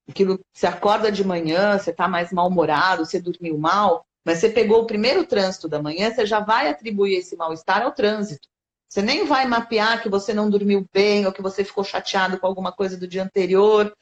[0.09, 4.82] Aquilo, você acorda de manhã, você está mais mal-humorado, você dormiu mal, mas você pegou
[4.82, 8.48] o primeiro trânsito da manhã, você já vai atribuir esse mal-estar ao trânsito.
[8.88, 12.46] Você nem vai mapear que você não dormiu bem ou que você ficou chateado com
[12.46, 13.94] alguma coisa do dia anterior.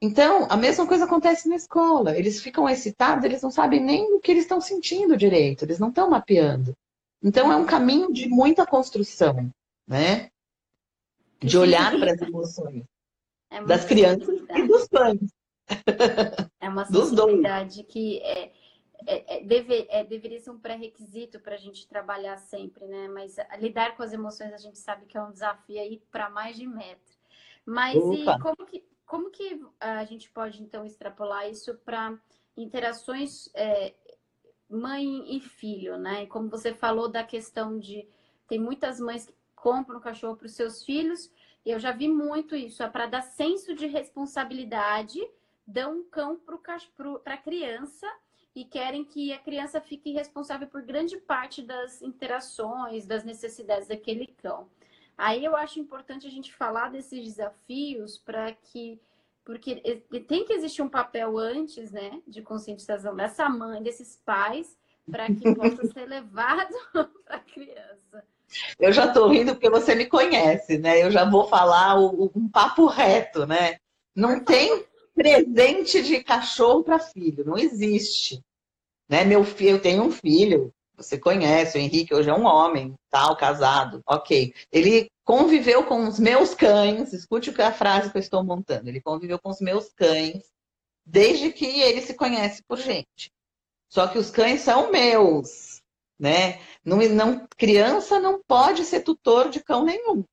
[0.00, 2.16] Então, a mesma coisa acontece na escola.
[2.16, 5.88] Eles ficam excitados, eles não sabem nem o que eles estão sentindo direito, eles não
[5.88, 6.76] estão mapeando.
[7.22, 9.50] Então, é um caminho de muita construção,
[9.88, 10.28] né?
[11.40, 12.84] De olhar para as emoções
[13.50, 15.18] é das crianças e dos pais.
[16.60, 18.52] É uma sensibilidade que é,
[19.06, 23.08] é, é, deve, é, deveria ser um pré-requisito para a gente trabalhar sempre, né?
[23.08, 26.56] Mas lidar com as emoções a gente sabe que é um desafio aí para mais
[26.56, 27.14] de metro.
[27.66, 32.18] Mas e como que, como que a gente pode então extrapolar isso para
[32.56, 33.94] interações é,
[34.68, 36.26] mãe e filho, né?
[36.26, 38.08] Como você falou da questão de
[38.46, 41.32] tem muitas mães que compram cachorro para os seus filhos,
[41.64, 45.18] e eu já vi muito isso, é para dar senso de responsabilidade,
[45.66, 48.06] dão um cão para a criança
[48.54, 54.28] e querem que a criança fique responsável por grande parte das interações, das necessidades daquele
[54.42, 54.68] cão.
[55.18, 59.00] Aí eu acho importante a gente falar desses desafios para que
[59.44, 59.76] porque
[60.26, 64.74] tem que existir um papel antes, né, de conscientização dessa mãe, desses pais,
[65.10, 66.74] para que possa ser levado
[67.26, 68.24] para a criança.
[68.78, 71.02] Eu já estou rindo porque você me conhece, né?
[71.02, 73.76] Eu já vou falar um papo reto, né?
[74.14, 74.84] Não tem
[75.14, 78.42] presente de cachorro para filho, não existe.
[79.08, 79.24] Né?
[79.24, 83.36] Meu filho, eu tenho um filho, você conhece, o Henrique hoje é um homem, tal,
[83.36, 84.54] casado, ok.
[84.72, 88.88] Ele conviveu com os meus cães, escute a frase que eu estou montando.
[88.88, 90.52] Ele conviveu com os meus cães
[91.04, 93.30] desde que ele se conhece por gente.
[93.88, 95.80] Só que os cães são meus,
[96.18, 96.60] né?
[96.84, 100.24] Não, não, criança não pode ser tutor de cão nenhum.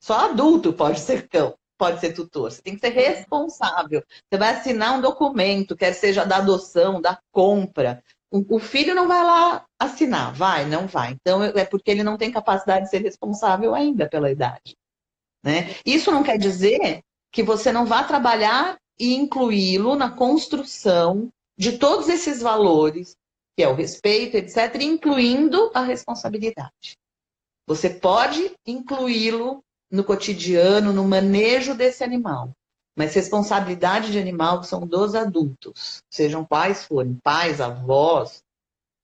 [0.00, 2.52] Só adulto pode ser cão pode ser tutor.
[2.52, 4.04] Você tem que ser responsável.
[4.06, 8.04] Você vai assinar um documento, quer seja da adoção, da compra.
[8.30, 11.12] O filho não vai lá assinar, vai, não vai.
[11.12, 14.76] Então é porque ele não tem capacidade de ser responsável ainda pela idade.
[15.42, 15.74] Né?
[15.86, 17.00] Isso não quer dizer
[17.32, 23.16] que você não vá trabalhar e incluí-lo na construção de todos esses valores,
[23.56, 26.98] que é o respeito, etc., incluindo a responsabilidade.
[27.66, 32.52] Você pode incluí-lo no cotidiano, no manejo desse animal.
[32.96, 38.42] Mas responsabilidade de animal são dos adultos, sejam quais forem, pais, avós.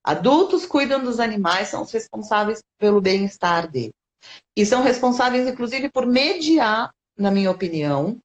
[0.03, 3.93] Adultos cuidam dos animais, são os responsáveis pelo bem-estar dele.
[4.55, 8.17] E são responsáveis, inclusive, por mediar, na minha opinião,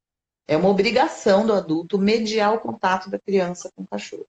[0.46, 4.26] é uma obrigação do adulto mediar o contato da criança com o cachorro.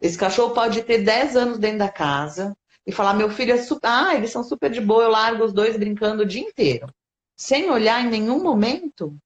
[0.00, 3.88] Esse cachorro pode ter 10 anos dentro da casa e falar: meu filho é super.
[3.88, 6.88] Ah, eles são super de boa, eu largo os dois brincando o dia inteiro
[7.38, 9.16] sem olhar em nenhum momento,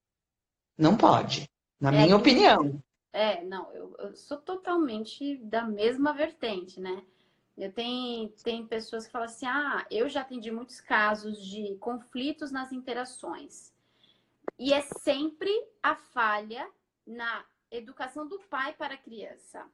[0.77, 1.49] não pode,
[1.81, 2.79] na é, minha opinião.
[3.11, 7.03] É, não, eu, eu, sou totalmente da mesma vertente, né?
[7.57, 12.53] Eu tenho, tem pessoas que falam assim: ah, eu já atendi muitos casos de conflitos
[12.53, 13.73] nas interações.
[14.59, 15.51] E é sempre
[15.83, 16.69] a falha
[17.07, 19.65] na educação do pai para a criança.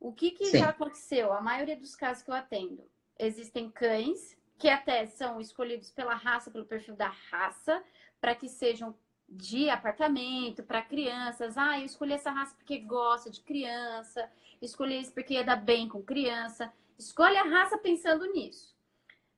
[0.00, 1.32] O que, que já aconteceu?
[1.32, 2.82] A maioria dos casos que eu atendo,
[3.18, 7.82] existem cães que até são escolhidos pela raça, pelo perfil da raça,
[8.20, 8.94] para que sejam
[9.28, 11.56] de apartamento para crianças.
[11.56, 15.88] Ah, eu escolhi essa raça porque gosta de criança, escolhi isso porque ia dar bem
[15.88, 16.72] com criança.
[16.98, 18.76] Escolhe a raça pensando nisso.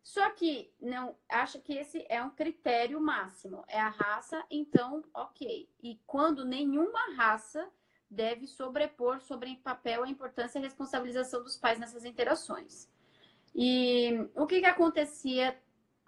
[0.02, 3.62] Só que não acha que esse é um critério máximo.
[3.68, 5.68] É a raça, então, ok.
[5.83, 7.68] E quando nenhuma raça
[8.11, 12.88] deve sobrepor sobre papel a importância e a responsabilização dos pais nessas interações.
[13.54, 15.58] E o que, que acontecia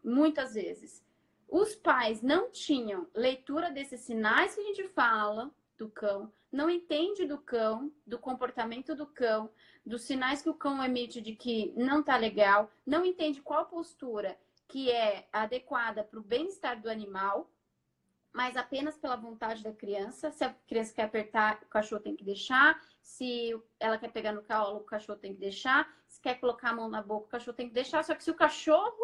[0.03, 1.05] muitas vezes?
[1.49, 7.27] Os pais não tinham leitura desses sinais que a gente fala do cão, não entende
[7.27, 9.51] do cão, do comportamento do cão,
[9.85, 14.39] dos sinais que o cão emite de que não tá legal, não entende qual postura
[14.69, 17.52] que é adequada para o bem-estar do animal,
[18.33, 20.31] mas apenas pela vontade da criança.
[20.31, 22.81] Se a criança quer apertar, o cachorro tem que deixar.
[23.03, 25.93] Se ela quer pegar no colo, o cachorro tem que deixar.
[26.09, 28.03] Se quer colocar a mão na boca, o cachorro tem que deixar.
[28.05, 28.97] Só que se o cachorro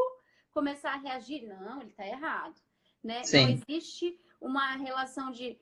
[0.50, 2.60] começar a reagir, não, ele está errado.
[3.04, 3.22] Né?
[3.22, 3.42] Sim.
[3.42, 5.58] Não existe uma relação de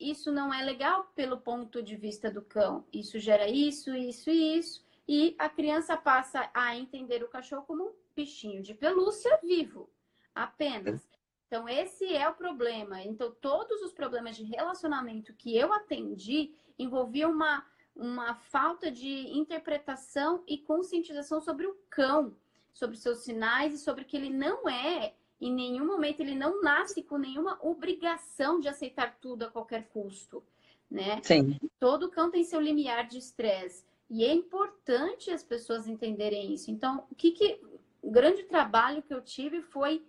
[0.00, 2.84] isso não é legal pelo ponto de vista do cão.
[2.92, 4.84] Isso gera isso, isso e isso.
[5.06, 9.88] E a criança passa a entender o cachorro como um bichinho de pelúcia vivo,
[10.34, 11.08] apenas.
[11.52, 13.02] Então, esse é o problema.
[13.02, 17.62] Então, todos os problemas de relacionamento que eu atendi envolviam uma,
[17.94, 22.34] uma falta de interpretação e conscientização sobre o cão,
[22.72, 27.02] sobre seus sinais e sobre que ele não é, em nenhum momento, ele não nasce
[27.02, 30.42] com nenhuma obrigação de aceitar tudo a qualquer custo.
[30.90, 31.20] Né?
[31.22, 31.60] Sim.
[31.78, 33.84] Todo cão tem seu limiar de estresse.
[34.08, 36.70] E é importante as pessoas entenderem isso.
[36.70, 37.60] Então, o que, que
[38.00, 40.02] o grande trabalho que eu tive foi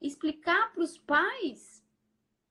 [0.00, 1.82] explicar para os pais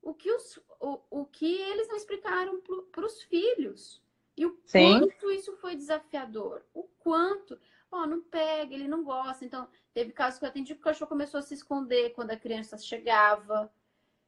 [0.01, 4.01] o que, os, o, o que eles não explicaram para os filhos.
[4.37, 4.99] E o Sim.
[4.99, 6.63] quanto isso foi desafiador.
[6.73, 7.59] O quanto.
[7.91, 9.43] Ó, oh, não pega, ele não gosta.
[9.43, 12.37] Então, teve casos que eu atendi que o cachorro começou a se esconder quando a
[12.37, 13.71] criança chegava.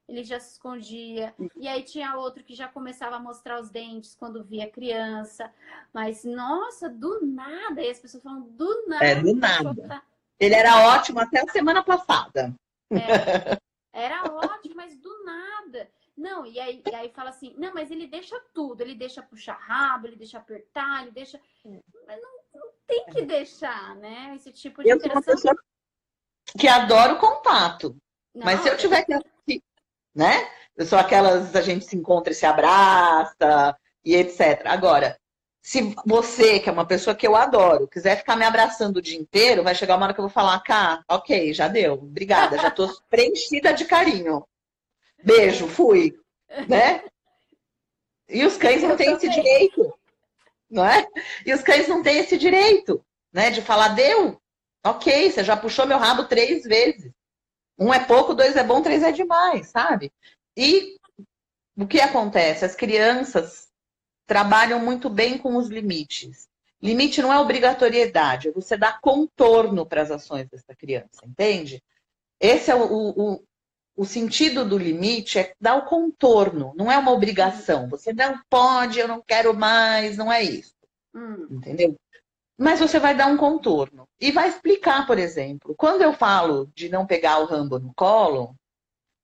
[0.08, 1.36] Ele já se escondia.
[1.56, 5.54] E aí tinha outro que já começava a mostrar os dentes quando via a criança.
[5.94, 7.82] Mas, nossa, do nada.
[7.82, 9.06] E as pessoas falam, do nada.
[9.06, 9.88] É, do nada.
[9.88, 10.04] Tá...
[10.40, 12.56] Ele era ótimo até a semana passada.
[12.92, 13.58] É,
[13.94, 15.90] era ótimo, mas do nada.
[16.18, 19.54] Não, e aí, e aí fala assim, não, mas ele deixa tudo, ele deixa puxar
[19.54, 21.40] rabo, ele deixa apertar, ele deixa.
[21.64, 24.34] Mas não, não tem que deixar, né?
[24.36, 25.22] Esse tipo de eu interação.
[25.24, 25.56] Sou uma pessoa
[26.58, 27.96] que adoro contato.
[28.34, 29.62] Não, mas se eu tiver que.
[30.16, 30.50] Né?
[30.76, 34.66] Eu sou aquelas, a gente se encontra e se abraça e etc.
[34.66, 35.19] Agora,
[35.70, 39.20] se você, que é uma pessoa que eu adoro, quiser ficar me abraçando o dia
[39.20, 42.72] inteiro, vai chegar uma hora que eu vou falar, cá, ok, já deu, obrigada, já
[42.72, 44.44] tô preenchida de carinho.
[45.24, 46.20] Beijo, fui.
[46.68, 47.04] Né?
[48.28, 49.94] E os cães não têm esse direito,
[50.68, 51.06] não é?
[51.46, 53.52] E os cães não têm esse direito, né?
[53.52, 54.42] De falar, deu,
[54.84, 57.12] ok, você já puxou meu rabo três vezes.
[57.78, 60.12] Um é pouco, dois é bom, três é demais, sabe?
[60.58, 60.98] E
[61.78, 62.66] o que acontece?
[62.66, 63.69] As crianças
[64.30, 66.48] trabalham muito bem com os limites.
[66.80, 71.84] Limite não é obrigatoriedade, é você dar contorno para as ações dessa criança, entende?
[72.40, 73.44] Esse é o, o,
[73.98, 77.90] o sentido do limite, é dar o contorno, não é uma obrigação.
[77.90, 80.76] Você não pode, eu não quero mais, não é isso.
[81.14, 81.48] Hum.
[81.50, 81.96] Entendeu?
[82.56, 84.08] Mas você vai dar um contorno.
[84.22, 88.56] E vai explicar, por exemplo, quando eu falo de não pegar o Rambo no colo,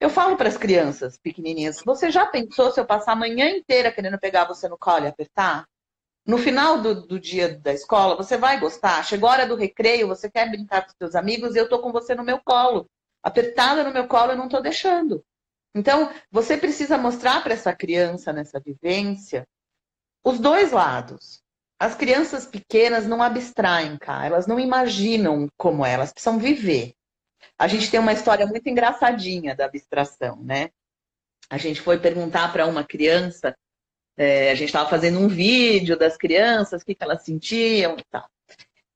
[0.06, 3.92] eu falo para as crianças pequenininhas: você já pensou se eu passar a manhã inteira
[3.92, 5.66] querendo pegar você no colo e apertar?
[6.26, 9.04] No final do, do dia da escola, você vai gostar?
[9.04, 11.92] Chegou a hora do recreio, você quer brincar com seus amigos e eu tô com
[11.92, 12.88] você no meu colo.
[13.22, 15.24] Apertada no meu colo, eu não tô deixando.
[15.74, 19.48] Então, você precisa mostrar para essa criança, nessa vivência,
[20.24, 21.44] os dois lados.
[21.80, 24.28] As crianças pequenas não abstraem, cara.
[24.28, 26.94] Elas não imaginam como é, elas precisam viver.
[27.58, 30.70] A gente tem uma história muito engraçadinha da abstração, né?
[31.50, 33.56] A gente foi perguntar para uma criança,
[34.18, 38.04] é, a gente estava fazendo um vídeo das crianças, o que, que elas sentiam e
[38.10, 38.28] tal.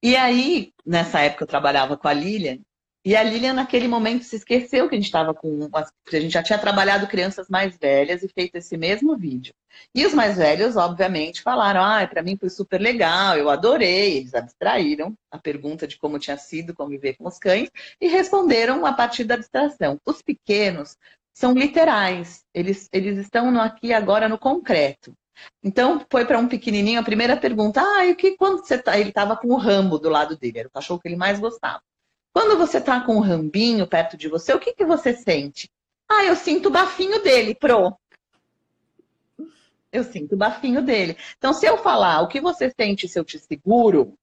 [0.01, 2.59] E aí, nessa época, eu trabalhava com a Lilian,
[3.03, 5.69] e a Lilian, naquele momento, se esqueceu que a gente estava com.
[5.73, 9.53] A gente já tinha trabalhado crianças mais velhas e feito esse mesmo vídeo.
[9.95, 14.17] E os mais velhos, obviamente, falaram: ah, para mim foi super legal, eu adorei.
[14.17, 17.69] Eles abstraíram a pergunta de como tinha sido conviver com os cães
[18.01, 19.97] e responderam a partir da abstração.
[20.05, 20.97] Os pequenos
[21.33, 25.13] são literais, eles, eles estão no aqui agora no concreto.
[25.63, 28.99] Então, foi para um pequenininho a primeira pergunta: ah, e que quando você tá?
[28.99, 31.81] Ele estava com o Rambo do lado dele, era o cachorro que ele mais gostava.
[32.33, 35.69] Quando você está com um rambinho perto de você, o que, que você sente?
[36.07, 37.97] Ah, eu sinto o bafinho dele, pro.
[39.91, 41.17] eu sinto o bafinho dele.
[41.37, 44.17] Então, se eu falar o que você sente se eu te seguro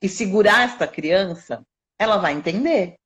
[0.00, 1.64] e segurar essa criança,
[1.98, 2.96] ela vai entender.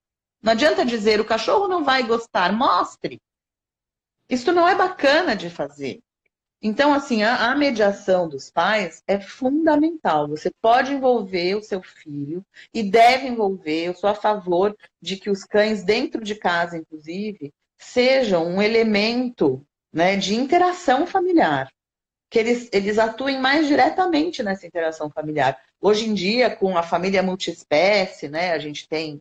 [0.42, 3.18] Não adianta dizer o cachorro não vai gostar, mostre.
[4.28, 6.00] Isso não é bacana de fazer.
[6.66, 10.26] Então, assim, a, a, mediação dos pais é fundamental.
[10.28, 12.42] Você pode envolver o seu filho
[12.72, 13.88] e deve envolver.
[13.88, 19.62] Eu sou a favor de que os cães dentro de casa, inclusive, sejam um elemento
[19.92, 21.70] né, de interação familiar.
[22.30, 25.60] Que eles, eles atuem mais diretamente nessa interação familiar.
[25.78, 29.20] Hoje em dia, com a família multiespécie, né, a gente tem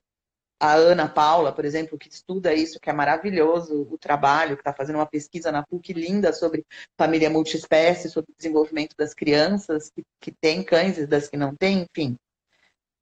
[0.63, 4.71] a Ana Paula, por exemplo, que estuda isso, que é maravilhoso o trabalho, que está
[4.71, 6.65] fazendo uma pesquisa na PUC linda sobre
[6.97, 11.53] família multiespécie, sobre o desenvolvimento das crianças que, que têm cães e das que não
[11.53, 12.15] têm, enfim.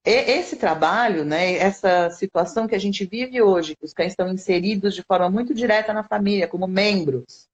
[0.03, 4.28] E, esse trabalho, né, essa situação que a gente vive hoje, que os cães estão
[4.34, 7.47] inseridos de forma muito direta na família, como membros,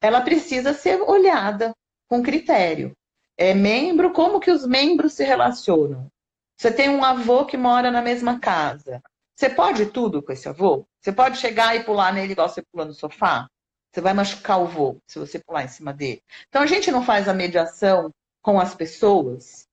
[0.00, 1.72] ela precisa ser olhada
[2.08, 2.90] com critério.
[3.36, 6.10] É membro, como que os membros se relacionam?
[6.56, 9.00] Você tem um avô que mora na mesma casa.
[9.38, 10.84] Você pode tudo com esse avô?
[11.00, 13.48] Você pode chegar e pular nele igual você pula no sofá?
[13.88, 16.20] Você vai machucar o avô se você pular em cima dele.
[16.48, 18.12] Então a gente não faz a mediação
[18.42, 19.68] com as pessoas,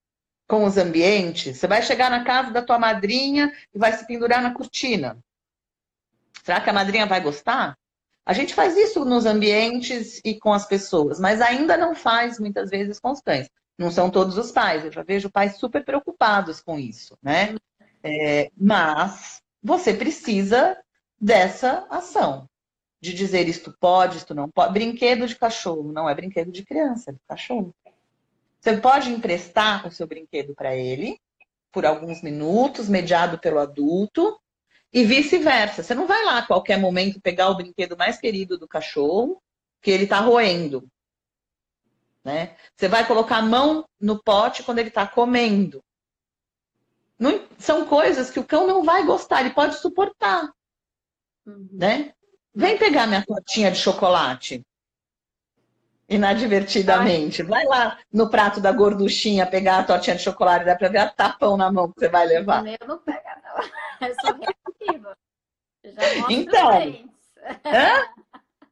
[0.48, 1.58] com os ambientes.
[1.58, 5.18] Você vai chegar na casa da tua madrinha e vai se pendurar na cortina.
[6.44, 7.76] Será que a madrinha vai gostar?
[8.24, 12.70] A gente faz isso nos ambientes e com as pessoas, mas ainda não faz muitas
[12.70, 13.50] vezes com os cães.
[13.80, 14.86] Não são todos os pais.
[14.86, 17.56] Eu já vejo pais super preocupados com isso, né?
[18.04, 20.78] É, mas você precisa
[21.20, 22.48] dessa ação.
[23.02, 24.74] De dizer isto pode, isto não pode.
[24.74, 27.74] Brinquedo de cachorro não é brinquedo de criança, é de cachorro.
[28.60, 31.20] Você pode emprestar o seu brinquedo para ele
[31.72, 34.40] por alguns minutos, mediado pelo adulto,
[34.94, 35.84] e vice-versa.
[35.84, 39.42] Você não vai lá a qualquer momento pegar o brinquedo mais querido do cachorro,
[39.82, 40.88] que ele está roendo.
[42.24, 42.56] Né?
[42.76, 45.84] Você vai colocar a mão no pote quando ele está comendo.
[47.18, 50.52] Não, são coisas que o cão não vai gostar, ele pode suportar.
[51.46, 51.70] Uhum.
[51.72, 52.14] Né?
[52.54, 54.66] Vem pegar minha tortinha de chocolate.
[56.08, 57.42] Inadvertidamente.
[57.42, 61.10] Vai lá no prato da gorduchinha pegar a tortinha de chocolate, dá pra ver a
[61.10, 62.66] tapão na mão que você vai levar.
[62.66, 64.08] Eu não pega, não.
[64.08, 65.18] Eu sou reativa.
[66.30, 67.10] Então.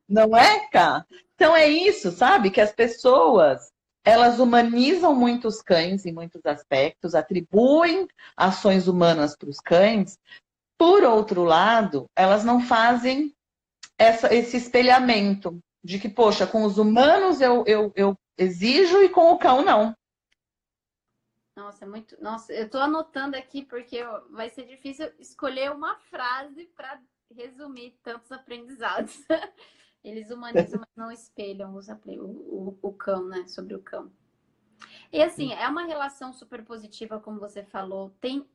[0.07, 1.05] Não é, cá?
[1.33, 2.51] Então é isso, sabe?
[2.51, 3.72] Que as pessoas
[4.03, 10.19] elas humanizam muito os cães em muitos aspectos, atribuem ações humanas para os cães.
[10.77, 13.33] Por outro lado, elas não fazem
[13.97, 19.31] essa, esse espelhamento de que, poxa, com os humanos eu, eu, eu exijo e com
[19.31, 19.95] o cão não.
[21.55, 22.21] Nossa, é muito.
[22.21, 26.99] Nossa, eu estou anotando aqui porque vai ser difícil escolher uma frase para
[27.31, 29.23] resumir tantos aprendizados.
[30.03, 33.47] Eles humanizam, mas não espelham os, o, o, o cão, né?
[33.47, 34.11] Sobre o cão.
[35.11, 38.47] E assim, é uma relação super positiva, como você falou, tem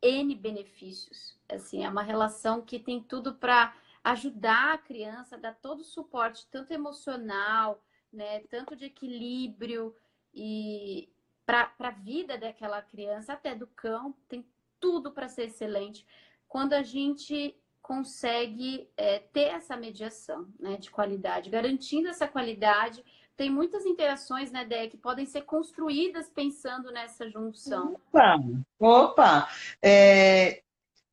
[0.00, 1.36] N benefícios.
[1.48, 3.74] Assim, é uma relação que tem tudo para
[4.04, 7.82] ajudar a criança, dar todo o suporte, tanto emocional,
[8.12, 9.94] né, tanto de equilíbrio
[10.32, 11.12] e
[11.44, 14.46] para a vida daquela criança, até do cão, tem
[14.78, 16.06] tudo para ser excelente.
[16.48, 23.04] Quando a gente consegue é, ter essa mediação né, de qualidade, garantindo essa qualidade.
[23.36, 27.96] Tem muitas interações, né, Dé, que podem ser construídas pensando nessa junção.
[28.10, 28.38] Opa!
[28.80, 29.48] Opa!
[29.80, 30.62] É,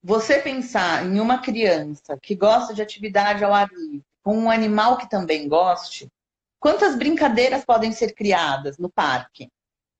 [0.01, 4.97] você pensar em uma criança que gosta de atividade ao ar livre, com um animal
[4.97, 6.07] que também goste,
[6.59, 9.47] quantas brincadeiras podem ser criadas no parque?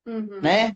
[0.07, 0.41] Uhum.
[0.41, 0.76] Né?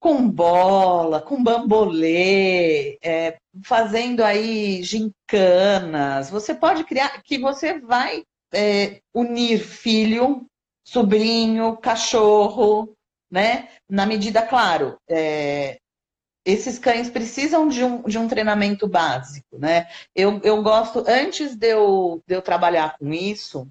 [0.00, 6.30] Com bola, com bambolê, é, fazendo aí gincanas.
[6.30, 10.46] Você pode criar que você vai é, unir filho,
[10.82, 12.94] sobrinho, cachorro,
[13.30, 13.68] né?
[13.88, 15.78] Na medida, claro, é,
[16.46, 19.86] esses cães precisam de um, de um treinamento básico, né?
[20.16, 23.68] Eu, eu gosto, antes de eu, de eu trabalhar com isso,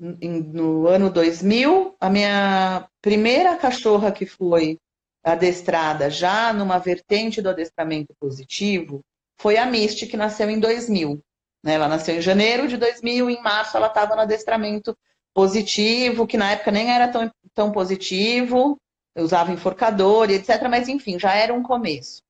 [0.00, 4.78] no ano 2000, a minha primeira cachorra que foi
[5.22, 9.00] adestrada já numa vertente do adestramento positivo
[9.38, 11.20] foi a Misty, que nasceu em 2000.
[11.62, 11.74] Né?
[11.74, 14.96] Ela nasceu em janeiro de 2000, em março ela estava no adestramento
[15.34, 18.78] positivo, que na época nem era tão, tão positivo,
[19.16, 20.68] usava enforcador e etc.
[20.68, 22.22] Mas enfim, já era um começo.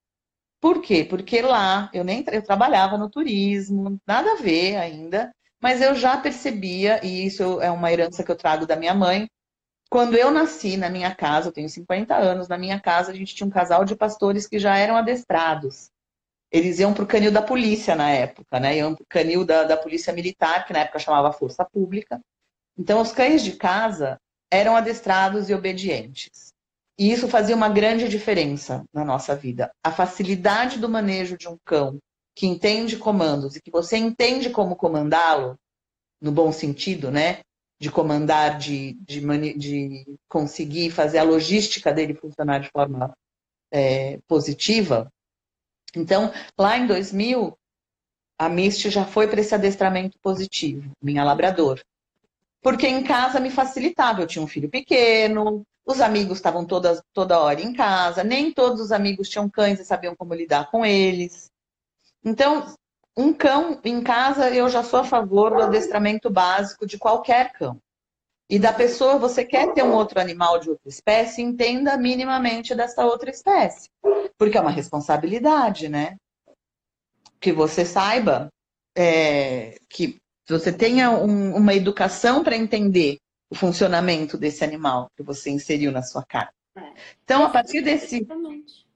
[0.60, 1.04] Por quê?
[1.04, 6.16] Porque lá eu nem eu trabalhava no turismo, nada a ver ainda, mas eu já
[6.16, 9.28] percebia, e isso é uma herança que eu trago da minha mãe,
[9.92, 13.34] quando eu nasci na minha casa, eu tenho 50 anos, na minha casa a gente
[13.34, 15.90] tinha um casal de pastores que já eram adestrados.
[16.50, 18.78] Eles iam para o canil da polícia na época, né?
[18.78, 22.18] Iam para o canil da, da polícia militar, que na época chamava Força Pública.
[22.74, 24.18] Então, os cães de casa,
[24.50, 26.54] eram adestrados e obedientes.
[26.98, 29.70] E isso fazia uma grande diferença na nossa vida.
[29.84, 31.98] A facilidade do manejo de um cão
[32.34, 35.54] que entende comandos e que você entende como comandá-lo,
[36.18, 37.40] no bom sentido, né?
[37.82, 39.20] De comandar, de, de,
[39.58, 43.12] de conseguir fazer a logística dele funcionar de forma
[43.72, 45.12] é, positiva.
[45.96, 47.58] Então, lá em 2000,
[48.38, 51.80] a Misty já foi para esse adestramento positivo, minha labrador.
[52.60, 57.40] Porque em casa me facilitava, eu tinha um filho pequeno, os amigos estavam toda, toda
[57.40, 61.50] hora em casa, nem todos os amigos tinham cães e sabiam como lidar com eles.
[62.24, 62.72] Então,
[63.16, 67.78] um cão em casa, eu já sou a favor do adestramento básico de qualquer cão.
[68.48, 73.04] E da pessoa, você quer ter um outro animal de outra espécie, entenda minimamente dessa
[73.04, 73.88] outra espécie.
[74.36, 76.16] Porque é uma responsabilidade, né?
[77.40, 78.50] Que você saiba
[78.96, 83.18] é, que você tenha um, uma educação para entender
[83.50, 86.52] o funcionamento desse animal que você inseriu na sua casa.
[86.76, 86.92] É.
[87.22, 88.16] Então, a partir desse.
[88.16, 88.86] Exatamente.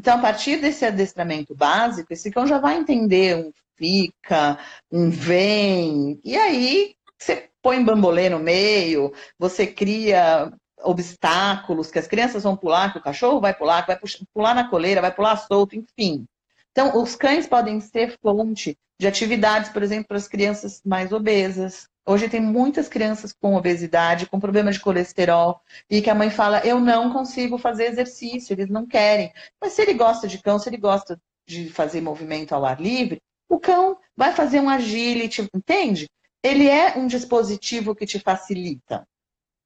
[0.00, 4.58] Então, a partir desse adestramento básico, esse cão já vai entender um fica,
[4.90, 10.50] um vem, e aí você põe bambolê no meio, você cria
[10.82, 14.00] obstáculos que as crianças vão pular, que o cachorro vai pular, que vai
[14.32, 16.26] pular na coleira, vai pular solto, enfim.
[16.72, 21.89] Então, os cães podem ser fonte de atividades, por exemplo, para as crianças mais obesas,
[22.06, 26.64] Hoje tem muitas crianças com obesidade, com problema de colesterol, e que a mãe fala:
[26.66, 29.32] eu não consigo fazer exercício, eles não querem.
[29.60, 33.20] Mas se ele gosta de cão, se ele gosta de fazer movimento ao ar livre,
[33.48, 36.08] o cão vai fazer um agility, entende?
[36.42, 39.06] Ele é um dispositivo que te facilita.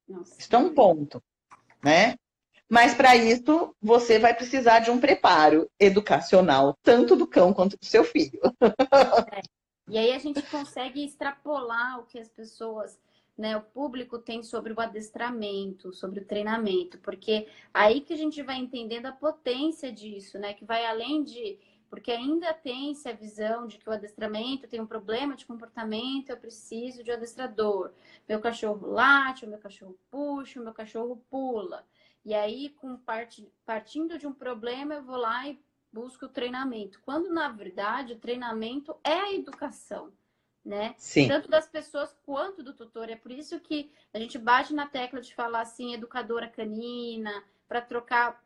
[0.07, 0.35] Nossa.
[0.37, 1.21] Isso é um ponto,
[1.83, 2.15] né?
[2.69, 7.85] Mas para isso, você vai precisar de um preparo educacional, tanto do cão quanto do
[7.85, 8.39] seu filho.
[9.31, 9.54] É.
[9.87, 12.99] E aí a gente consegue extrapolar o que as pessoas,
[13.37, 18.41] né, o público tem sobre o adestramento, sobre o treinamento, porque aí que a gente
[18.41, 21.59] vai entendendo a potência disso, né, que vai além de
[21.89, 26.37] porque ainda tem-se a visão de que o adestramento tem um problema de comportamento, eu
[26.37, 27.93] preciso de um adestrador.
[28.27, 31.85] Meu cachorro late, o meu cachorro puxa, o meu cachorro pula.
[32.25, 33.47] E aí, com part...
[33.65, 35.59] partindo de um problema, eu vou lá e
[35.95, 40.11] busca o treinamento, quando na verdade o treinamento é a educação,
[40.63, 40.93] né?
[40.97, 41.29] Sim.
[41.29, 43.09] Tanto das pessoas quanto do tutor.
[43.09, 47.31] É por isso que a gente bate na tecla de falar assim, educadora canina,
[47.65, 48.43] para trocar,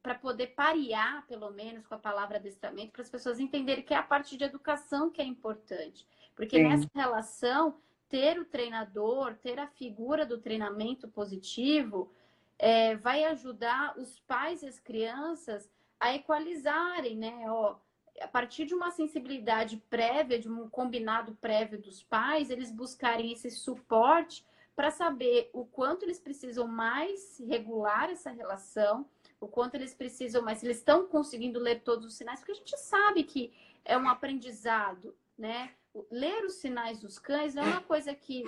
[0.00, 3.96] para poder parear, pelo menos, com a palavra adestramento, para as pessoas entenderem que é
[3.96, 6.06] a parte de educação que é importante.
[6.36, 6.68] Porque Sim.
[6.68, 7.76] nessa relação,
[8.08, 12.12] ter o treinador, ter a figura do treinamento positivo,
[12.56, 15.68] é, vai ajudar os pais e as crianças
[15.98, 17.44] a equalizarem, né?
[17.50, 17.76] Ó,
[18.20, 23.50] a partir de uma sensibilidade prévia, de um combinado prévio dos pais, eles buscarem esse
[23.50, 24.44] suporte
[24.76, 29.08] para saber o quanto eles precisam mais regular essa relação,
[29.40, 32.56] o quanto eles precisam mais, se eles estão conseguindo ler todos os sinais, porque a
[32.56, 33.52] gente sabe que
[33.84, 35.72] é um aprendizado, né?
[36.10, 38.44] Ler os sinais dos cães é uma coisa que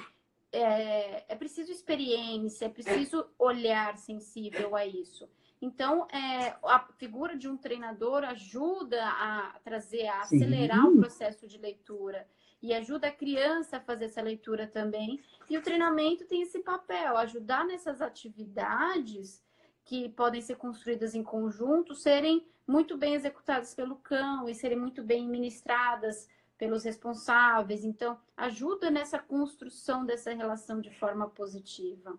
[0.52, 5.28] é, é preciso experiência, é preciso olhar sensível a isso.
[5.60, 10.88] Então, é, a figura de um treinador ajuda a trazer, a acelerar Sim.
[10.88, 12.26] o processo de leitura
[12.62, 15.20] e ajuda a criança a fazer essa leitura também.
[15.48, 19.42] E o treinamento tem esse papel, ajudar nessas atividades
[19.84, 25.02] que podem ser construídas em conjunto, serem muito bem executadas pelo cão e serem muito
[25.02, 26.28] bem ministradas
[26.58, 27.84] pelos responsáveis.
[27.84, 32.18] Então, ajuda nessa construção dessa relação de forma positiva.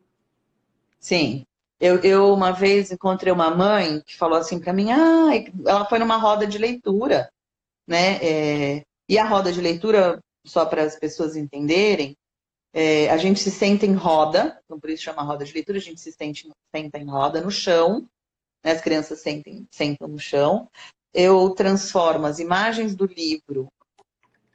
[1.00, 1.46] Sim,
[1.80, 5.30] eu, eu, uma vez encontrei uma mãe que falou assim para mim, ah,
[5.66, 7.32] ela foi numa roda de leitura,
[7.88, 8.18] né?
[8.22, 12.16] É, e a roda de leitura, só para as pessoas entenderem,
[12.74, 15.82] é, a gente se senta em roda, então por isso chama roda de leitura, a
[15.82, 18.08] gente se sente, senta em roda no chão,
[18.64, 18.72] né?
[18.72, 20.70] as crianças sentem, sentam no chão.
[21.14, 23.72] Eu transformo as imagens do livro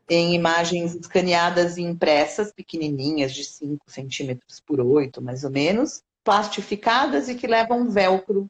[0.09, 7.29] em imagens escaneadas e impressas, pequenininhas, de 5 centímetros por 8, mais ou menos, plastificadas
[7.29, 8.49] e que levam velcro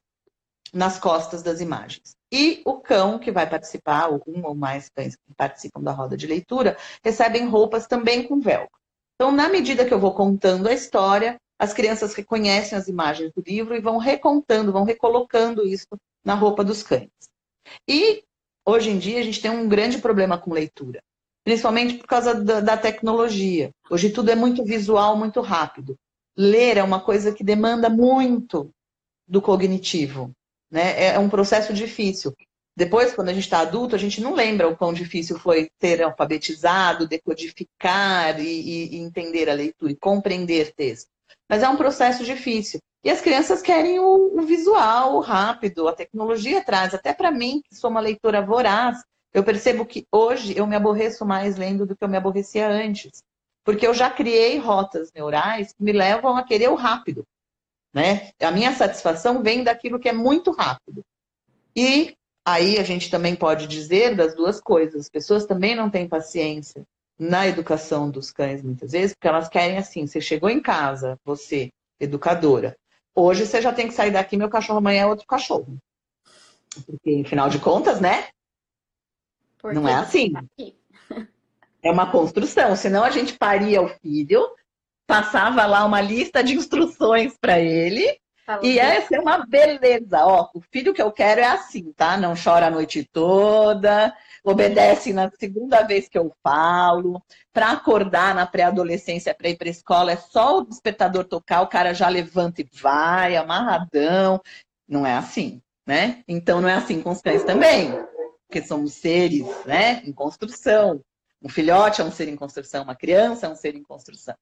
[0.72, 2.16] nas costas das imagens.
[2.32, 6.16] E o cão que vai participar, ou um ou mais cães que participam da roda
[6.16, 8.80] de leitura, recebem roupas também com velcro.
[9.14, 13.42] Então, na medida que eu vou contando a história, as crianças reconhecem as imagens do
[13.46, 15.88] livro e vão recontando, vão recolocando isso
[16.24, 17.10] na roupa dos cães.
[17.86, 18.24] E
[18.66, 21.00] hoje em dia a gente tem um grande problema com leitura,
[21.44, 23.70] principalmente por causa da, da tecnologia.
[23.90, 25.96] Hoje tudo é muito visual, muito rápido
[26.37, 28.70] ler é uma coisa que demanda muito
[29.26, 30.33] do cognitivo.
[30.70, 31.14] Né?
[31.14, 32.35] É um processo difícil.
[32.74, 36.03] Depois, quando a gente está adulto, a gente não lembra o quão difícil foi ter
[36.03, 41.09] alfabetizado, decodificar e, e entender a leitura e compreender texto.
[41.49, 42.80] Mas é um processo difícil.
[43.05, 46.95] E as crianças querem o, o visual, o rápido, a tecnologia traz.
[46.95, 49.03] Até para mim, que sou uma leitora voraz,
[49.35, 53.22] eu percebo que hoje eu me aborreço mais lendo do que eu me aborrecia antes.
[53.64, 57.24] Porque eu já criei rotas neurais que me levam a querer o rápido.
[57.92, 58.30] Né?
[58.40, 61.04] A minha satisfação vem daquilo que é muito rápido.
[61.76, 65.02] E aí a gente também pode dizer das duas coisas.
[65.02, 66.84] As pessoas também não têm paciência
[67.18, 71.70] na educação dos cães, muitas vezes, porque elas querem assim: você chegou em casa, você,
[72.00, 72.76] educadora,
[73.14, 75.78] hoje você já tem que sair daqui, meu cachorro amanhã é outro cachorro.
[76.86, 78.28] Porque, afinal de contas, né?
[79.58, 80.32] Porque não é assim.
[80.32, 80.42] Tá
[81.83, 84.49] é uma construção, senão a gente paria o filho,
[85.07, 88.18] passava lá uma lista de instruções para ele.
[88.47, 90.24] Falou e essa é uma beleza.
[90.24, 92.16] Ó, o filho que eu quero é assim, tá?
[92.16, 97.22] Não chora a noite toda, obedece na segunda vez que eu falo.
[97.53, 101.93] Para acordar na pré-adolescência, para ir para escola, é só o despertador tocar, o cara
[101.93, 104.41] já levanta e vai, amarradão.
[104.89, 106.22] Não é assim, né?
[106.26, 107.93] Então não é assim com os cães também,
[108.47, 111.01] porque somos seres, né, em construção.
[111.43, 114.34] Um filhote é um ser em construção, uma criança é um ser em construção.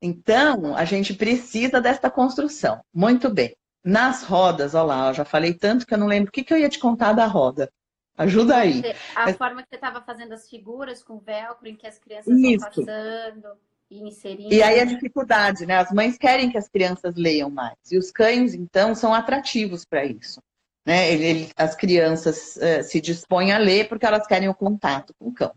[0.00, 2.80] Então, a gente precisa desta construção.
[2.94, 3.54] Muito bem.
[3.84, 6.52] Nas rodas, olha lá, eu já falei tanto que eu não lembro o que, que
[6.52, 7.70] eu ia te contar da roda.
[8.16, 8.82] Ajuda aí.
[9.14, 12.66] A forma que você estava fazendo as figuras com velcro, em que as crianças Isso.
[12.66, 13.48] estão passando
[13.88, 14.52] e inserindo.
[14.52, 15.76] E aí a dificuldade, né?
[15.76, 17.76] As mães querem que as crianças leiam mais.
[17.90, 20.40] E os cães, então, são atrativos para isso.
[20.84, 21.12] Né?
[21.12, 25.28] Ele, ele, as crianças uh, se dispõem a ler porque elas querem o contato com
[25.28, 25.54] o cão.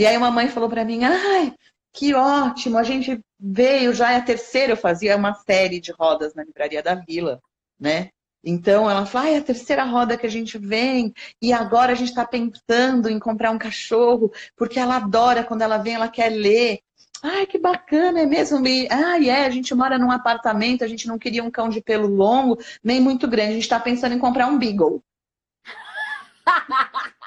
[0.00, 1.52] E aí uma mãe falou para mim, ai,
[1.92, 6.32] que ótimo, a gente veio, já é a terceira, eu fazia uma série de rodas
[6.32, 7.38] na livraria da Vila,
[7.78, 8.08] né?
[8.42, 11.94] Então ela falou, ah, é a terceira roda que a gente vem, e agora a
[11.94, 16.30] gente está pensando em comprar um cachorro, porque ela adora quando ela vem, ela quer
[16.30, 16.80] ler.
[17.22, 18.66] Ai, que bacana, é mesmo?
[18.66, 21.82] E, ah, é, a gente mora num apartamento, a gente não queria um cão de
[21.82, 25.04] pelo longo, nem muito grande, a gente está pensando em comprar um Beagle.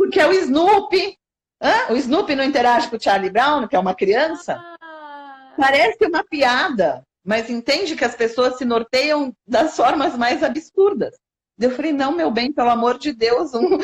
[0.00, 1.18] porque é o Snoopy.
[1.62, 1.92] Hã?
[1.92, 4.58] O Snoopy não interage com o Charlie Brown, que é uma criança?
[4.80, 5.52] Ah.
[5.56, 11.18] Parece uma piada mas entende que as pessoas se norteiam das formas mais absurdas.
[11.58, 13.78] Eu falei, não, meu bem, pelo amor de Deus, um,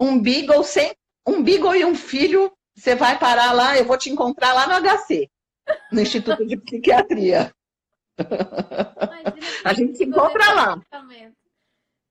[0.00, 0.94] um Beagle sem
[1.26, 4.88] um Beagle e um filho, você vai parar lá, eu vou te encontrar lá no
[4.88, 5.28] HC,
[5.92, 7.52] no Instituto de Psiquiatria.
[9.64, 10.80] a gente se encontra lá.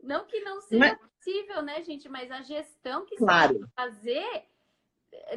[0.04, 0.98] Não que não seja é...
[1.28, 2.08] possível, né, gente?
[2.08, 3.54] Mas a gestão que claro.
[3.54, 4.46] você tem que fazer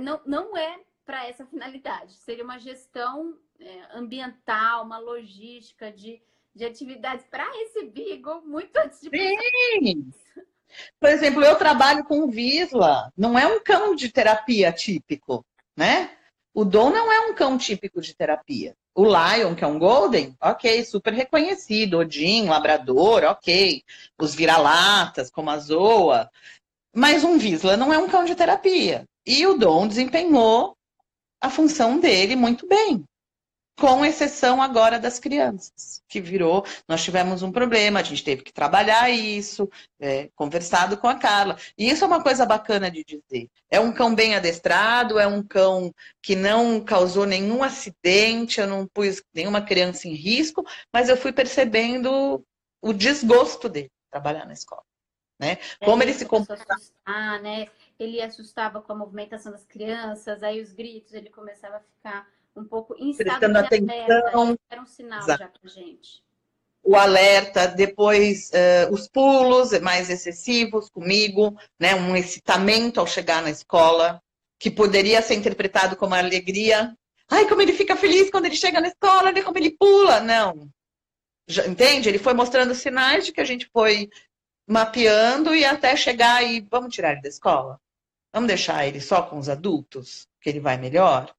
[0.01, 2.15] não, não é para essa finalidade.
[2.15, 6.23] Seria uma gestão é, ambiental, uma logística de,
[6.55, 10.11] de atividades para esse Beagle muito antes de Sim.
[11.01, 15.45] Por exemplo, eu trabalho com o Visla, não é um cão de terapia típico,
[15.77, 16.17] né?
[16.55, 18.77] O Dom não é um cão típico de terapia.
[18.95, 21.99] O Lion, que é um Golden, ok, super reconhecido.
[21.99, 23.83] Odin, Labrador, ok.
[24.21, 26.31] Os vira-latas, como a Zoa.
[26.95, 29.05] Mas um Visla não é um cão de terapia.
[29.25, 30.77] E o Dom desempenhou
[31.41, 33.05] a função dele muito bem
[33.81, 38.53] com exceção agora das crianças, que virou, nós tivemos um problema, a gente teve que
[38.53, 41.57] trabalhar isso, é, conversado com a Carla.
[41.79, 43.49] E isso é uma coisa bacana de dizer.
[43.71, 48.87] É um cão bem adestrado, é um cão que não causou nenhum acidente, eu não
[48.87, 50.63] pus nenhuma criança em risco,
[50.93, 52.45] mas eu fui percebendo
[52.83, 54.85] o desgosto dele trabalhar na escola.
[55.41, 55.57] Né?
[55.81, 56.81] É, Como ele se comportava.
[57.03, 57.69] Ah, né?
[57.99, 62.29] Ele assustava com a movimentação das crianças, aí os gritos, ele começava a ficar
[62.61, 64.57] um pouco em Prestando atenção.
[64.71, 65.43] Era um sinal Exato.
[65.43, 66.23] já pra gente.
[66.83, 71.95] O alerta, depois uh, os pulos mais excessivos comigo, né?
[71.95, 74.21] um excitamento ao chegar na escola,
[74.59, 76.97] que poderia ser interpretado como alegria.
[77.29, 80.21] Ai, como ele fica feliz quando ele chega na escola, olha como ele pula.
[80.21, 80.71] Não.
[81.47, 82.09] Já, entende?
[82.09, 84.09] Ele foi mostrando sinais de que a gente foi
[84.67, 87.81] mapeando e até chegar e vamos tirar ele da escola?
[88.33, 91.35] Vamos deixar ele só com os adultos, que ele vai melhor?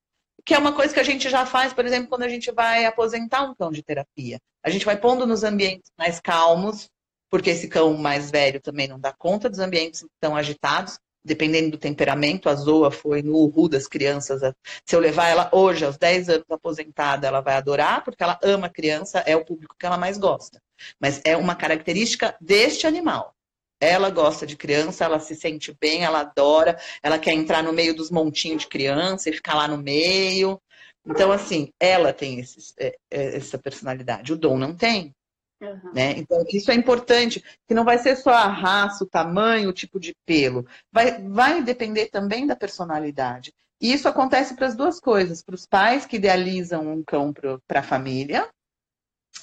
[0.46, 2.86] Que é uma coisa que a gente já faz, por exemplo, quando a gente vai
[2.86, 4.40] aposentar um cão de terapia.
[4.64, 6.90] A gente vai pondo nos ambientes mais calmos,
[7.30, 11.78] porque esse cão mais velho também não dá conta dos ambientes tão agitados, dependendo do
[11.78, 12.50] temperamento.
[12.50, 14.42] A Zoa foi no Uhu das crianças.
[14.86, 18.70] Se eu levar ela hoje, aos 10 anos aposentada, ela vai adorar, porque ela ama
[18.70, 20.62] criança, é o público que ela mais gosta.
[21.00, 23.34] Mas é uma característica deste animal.
[23.82, 27.96] Ela gosta de criança, ela se sente bem, ela adora, ela quer entrar no meio
[27.96, 30.62] dos montinhos de criança e ficar lá no meio.
[31.06, 32.46] Então, assim, ela tem
[32.78, 34.32] é, é, essa personalidade.
[34.32, 35.14] O Dom não tem.
[35.60, 35.94] Uhum.
[35.94, 36.12] Né?
[36.18, 40.00] Então, isso é importante, que não vai ser só a raça, o tamanho, o tipo
[40.00, 40.66] de pelo.
[40.92, 43.54] Vai, vai depender também da personalidade.
[43.80, 47.80] E isso acontece para as duas coisas: para os pais que idealizam um cão para
[47.80, 48.48] a família,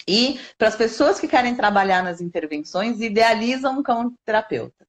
[0.08, 4.86] e para as pessoas que querem trabalhar nas intervenções, idealizam um cão terapeuta.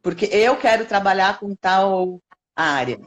[0.00, 2.20] Porque eu quero trabalhar com tal
[2.54, 3.00] área,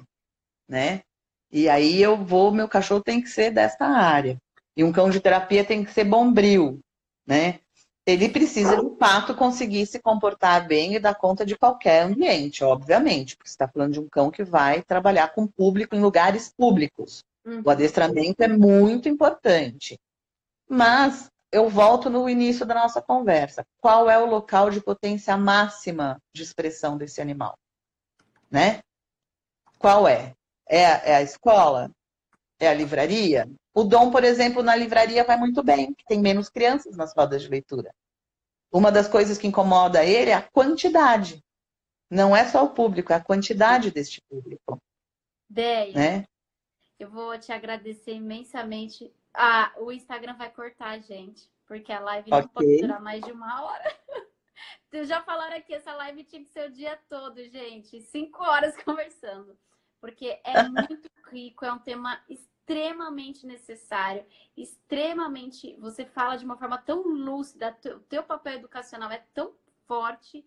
[0.68, 1.04] né?
[1.50, 4.38] E aí eu vou, meu cachorro tem que ser desta área.
[4.76, 6.82] E um cão de terapia tem que ser bombril,
[7.26, 7.62] né?
[8.06, 13.38] Ele precisa, de fato, conseguir se comportar bem e dar conta de qualquer ambiente, obviamente,
[13.38, 17.24] porque você está falando de um cão que vai trabalhar com público em lugares públicos.
[17.46, 17.62] Uhum.
[17.64, 19.98] O adestramento é muito importante.
[20.74, 23.66] Mas eu volto no início da nossa conversa.
[23.82, 27.58] Qual é o local de potência máxima de expressão desse animal?
[28.50, 28.80] Né?
[29.78, 30.34] Qual é?
[30.66, 31.92] É, é a escola?
[32.58, 33.52] É a livraria?
[33.74, 37.50] O Dom, por exemplo, na livraria vai muito bem, tem menos crianças nas rodas de
[37.50, 37.94] leitura.
[38.72, 41.44] Uma das coisas que incomoda ele é a quantidade.
[42.10, 44.78] Não é só o público, é a quantidade deste público.
[45.50, 46.26] Deia, né?
[46.98, 52.42] eu vou te agradecer imensamente ah, o Instagram vai cortar, gente, porque a live okay.
[52.42, 54.00] não pode durar mais de uma hora.
[55.06, 58.02] Já falaram aqui, essa live tinha que ser o dia todo, gente.
[58.02, 59.58] Cinco horas conversando.
[60.00, 64.26] Porque é muito rico, é um tema extremamente necessário,
[64.56, 65.76] extremamente.
[65.78, 69.54] Você fala de uma forma tão lúcida, o teu papel educacional é tão
[69.88, 70.46] forte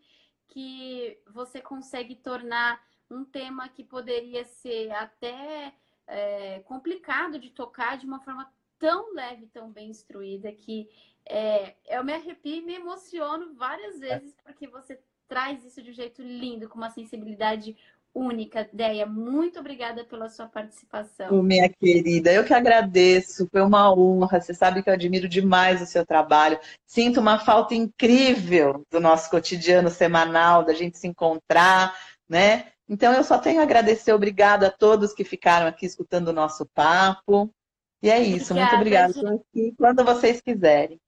[0.48, 5.74] que você consegue tornar um tema que poderia ser até
[6.06, 10.88] é, complicado de tocar de uma forma tão leve, tão bem instruída que
[11.26, 15.94] é, eu me arrepio e me emociono várias vezes porque você traz isso de um
[15.94, 17.76] jeito lindo, com uma sensibilidade
[18.14, 18.68] única.
[18.72, 21.42] Deia, muito obrigada pela sua participação.
[21.42, 24.40] Minha querida, eu que agradeço, foi uma honra.
[24.40, 26.58] Você sabe que eu admiro demais o seu trabalho.
[26.86, 31.96] Sinto uma falta incrível do nosso cotidiano semanal, da gente se encontrar,
[32.28, 32.68] né?
[32.88, 36.66] Então eu só tenho a agradecer, obrigada a todos que ficaram aqui escutando o nosso
[36.66, 37.50] papo.
[38.04, 38.52] E é isso.
[38.52, 39.74] Obrigada, Muito obrigada.
[39.78, 41.00] Quando vocês quiserem.